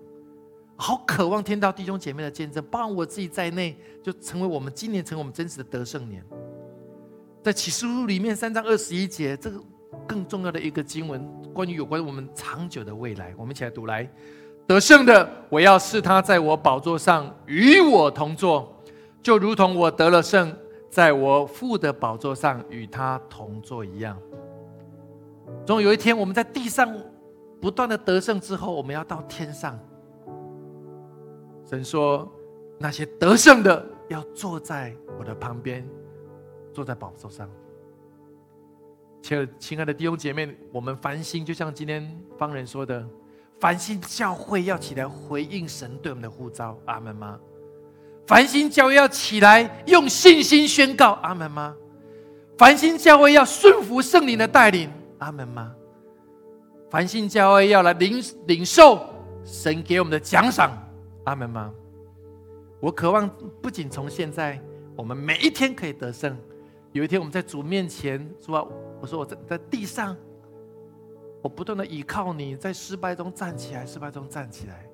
[0.78, 6.24] 好渴望听到弟兄姐妹的见证，包括我自己在内，就成为我们今年成为我们真实的得胜年。
[7.44, 9.62] 在启示录里面三章二十一节，这个
[10.08, 14.10] 更重要的一个经文，关于有关我们长久的未来，我们一起来读来。
[14.68, 18.76] 得胜的，我要是他在我宝座上与我同坐，
[19.22, 20.56] 就如同我得了胜，
[20.90, 24.18] 在我父的宝座上与他同坐一样。
[25.66, 26.92] 总有一天，我们在地上
[27.62, 29.80] 不断的得胜之后，我们要到天上。
[31.68, 32.28] 神说
[32.80, 35.88] ：“那些得胜的要坐在我的旁边，
[36.74, 37.50] 坐在宝座上。”
[39.26, 43.04] 亲亲爱的弟兄姐妹，我们繁星就像今天方人说的，
[43.60, 47.40] 繁星教会要起来回应神对我们的呼召，阿门吗？
[48.28, 51.76] 繁星教会要起来用信心宣告，阿门吗？
[52.56, 55.74] 繁星教会要顺服圣灵的带领，阿门吗？
[56.92, 59.04] 繁星教会要来领领受
[59.44, 60.72] 神给我们的奖赏。
[61.24, 61.74] 阿门吗？
[62.80, 63.28] 我渴望
[63.60, 64.62] 不仅从现在，
[64.96, 66.38] 我们每一天可以得胜。
[66.96, 68.72] 有一天我们在主面前说
[69.04, 70.16] ：“我说我在在地上，
[71.42, 74.90] 我不断的依靠你，在失败中站起来，失败中站起来。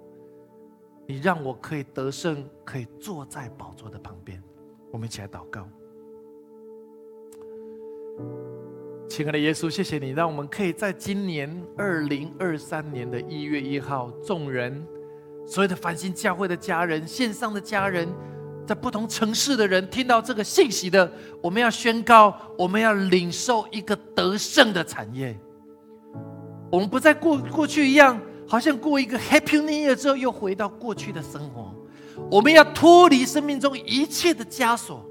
[1.05, 4.41] 你让我可以得胜，可以坐在宝座的旁边。”
[4.91, 5.69] 我们一起来祷告。
[9.07, 14.83] 亲爱的耶稣，谢谢你，让我们可以在今年二零二三年的一月一号，众人。
[15.45, 18.07] 所有的繁星教会的家人、线上的家人，
[18.71, 21.11] 在不同城市的人听到这个信息的，
[21.41, 25.37] 我们要宣告，我们要领受一个得胜的产业。
[26.71, 28.17] 我们不再过过去一样，
[28.47, 31.75] 好像过一个 Happy New Year 之后又回到过去的生活。
[32.31, 35.05] 我们要脱离生命中一切的枷锁，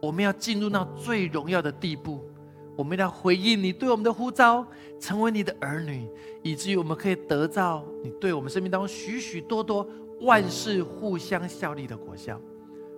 [0.00, 2.30] 我们要进入到最荣耀的地步。
[2.76, 4.64] 我们要回应你对我们的呼召，
[5.00, 6.08] 成为你的儿女，
[6.44, 9.84] 以至于我们可以得到你对我们生命当中许许多多
[10.20, 12.40] 万事互相效力的果效。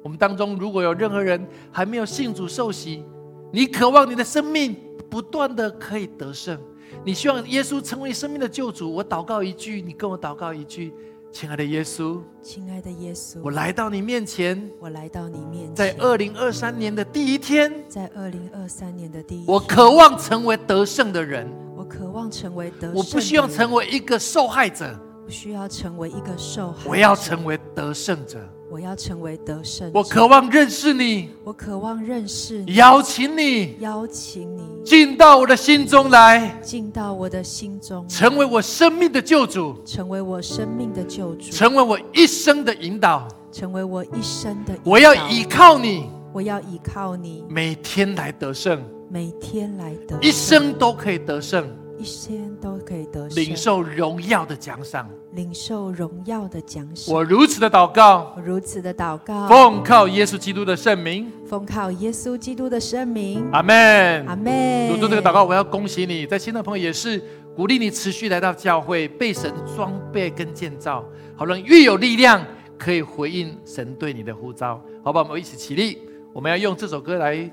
[0.02, 3.04] 我们当中如果有任何人还没有信主受洗，
[3.52, 4.76] 你渴望你的生命
[5.10, 6.58] 不断的可以得胜，
[7.04, 8.92] 你希望耶稣成为生命的救主。
[8.92, 10.92] 我祷告一句，你跟我祷告一句。
[11.30, 21.46] 亲爱的耶稣，亲爱的耶稣，我来到你面前，我来到你面前，在二零二三年的第一天，在二零二三年的第一天，我渴望成为得胜的人，
[21.76, 24.98] 我渴望成为得胜，我不希望成为一个受害者，
[25.28, 28.38] 不需要成为一个受害者，我要成为得胜者。
[28.70, 29.90] 我要成为得胜。
[29.92, 31.28] 我渴望认识你。
[31.44, 32.76] 我渴望认识你。
[32.76, 33.76] 邀请你。
[33.80, 36.58] 邀请你进到我的心中来。
[36.62, 39.76] 进到我的心中，成为我生命的救主。
[39.84, 41.50] 成为我生命的救主。
[41.50, 43.28] 成为我一生的引导。
[43.52, 44.74] 成为我一生的。
[44.82, 46.06] 我要依靠你。
[46.32, 47.44] 我要依靠你。
[47.50, 48.82] 每天来得胜。
[49.10, 50.18] 每天来得。
[50.22, 51.68] 一生都可以得胜。
[51.98, 57.12] 一生都可以得胜，领受荣耀的奖赏，领受荣耀的奖赏。
[57.12, 63.44] 我如此的祷告，我如此的祷告，奉靠耶稣基督的圣名，奉靠耶稣基督的圣名。
[63.52, 64.98] 阿门，阿门。
[64.98, 67.20] 做这个祷告，我要恭喜你，在新的朋友也是
[67.56, 72.44] 鼓励你持续来到教会，被神装备跟建造，好让越有力量
[72.78, 74.80] 可以回应神对你的呼召。
[75.02, 75.98] 好吧，我们一起起立，
[76.32, 77.50] 我们要用这首歌来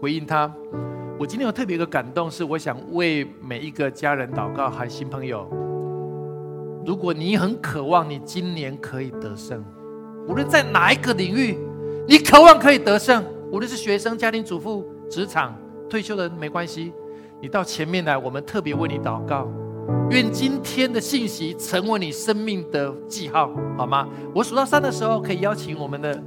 [0.00, 0.50] 回应他。
[1.18, 5.48] 我今天有特别一个感动，是我想为每一个家人祷告，还新朋友。
[6.84, 9.64] 如果你很渴望你今年可以得胜，
[10.28, 11.58] 无论在哪一个领域，
[12.06, 15.56] 你渴望可以得胜，无论是学生、家庭主妇、职场、
[15.88, 16.92] 退休的人没关系，
[17.40, 19.48] 你到前面来，我们特别为你祷告。
[20.10, 24.06] 愿今天的信息成为你生命的记号，好吗？
[24.34, 26.22] 我数到三的时候，可以邀请我们的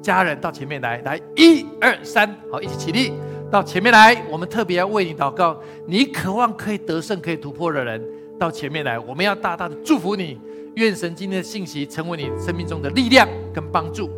[0.00, 3.12] 家人到前面来，来，一二三，好，一起起立。
[3.50, 5.60] 到前面来，我们特别要为你祷告。
[5.86, 8.00] 你渴望可以得胜、可以突破的人，
[8.38, 10.40] 到前面来，我们要大大的祝福你。
[10.76, 14.08] 愿神今天的信息成为你生命中的力量跟帮助。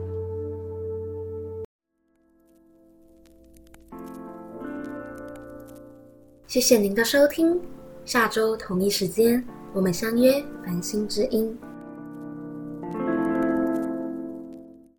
[6.46, 7.58] 谢谢您的收听，
[8.04, 11.58] 下周同一时间我们相约繁星之音。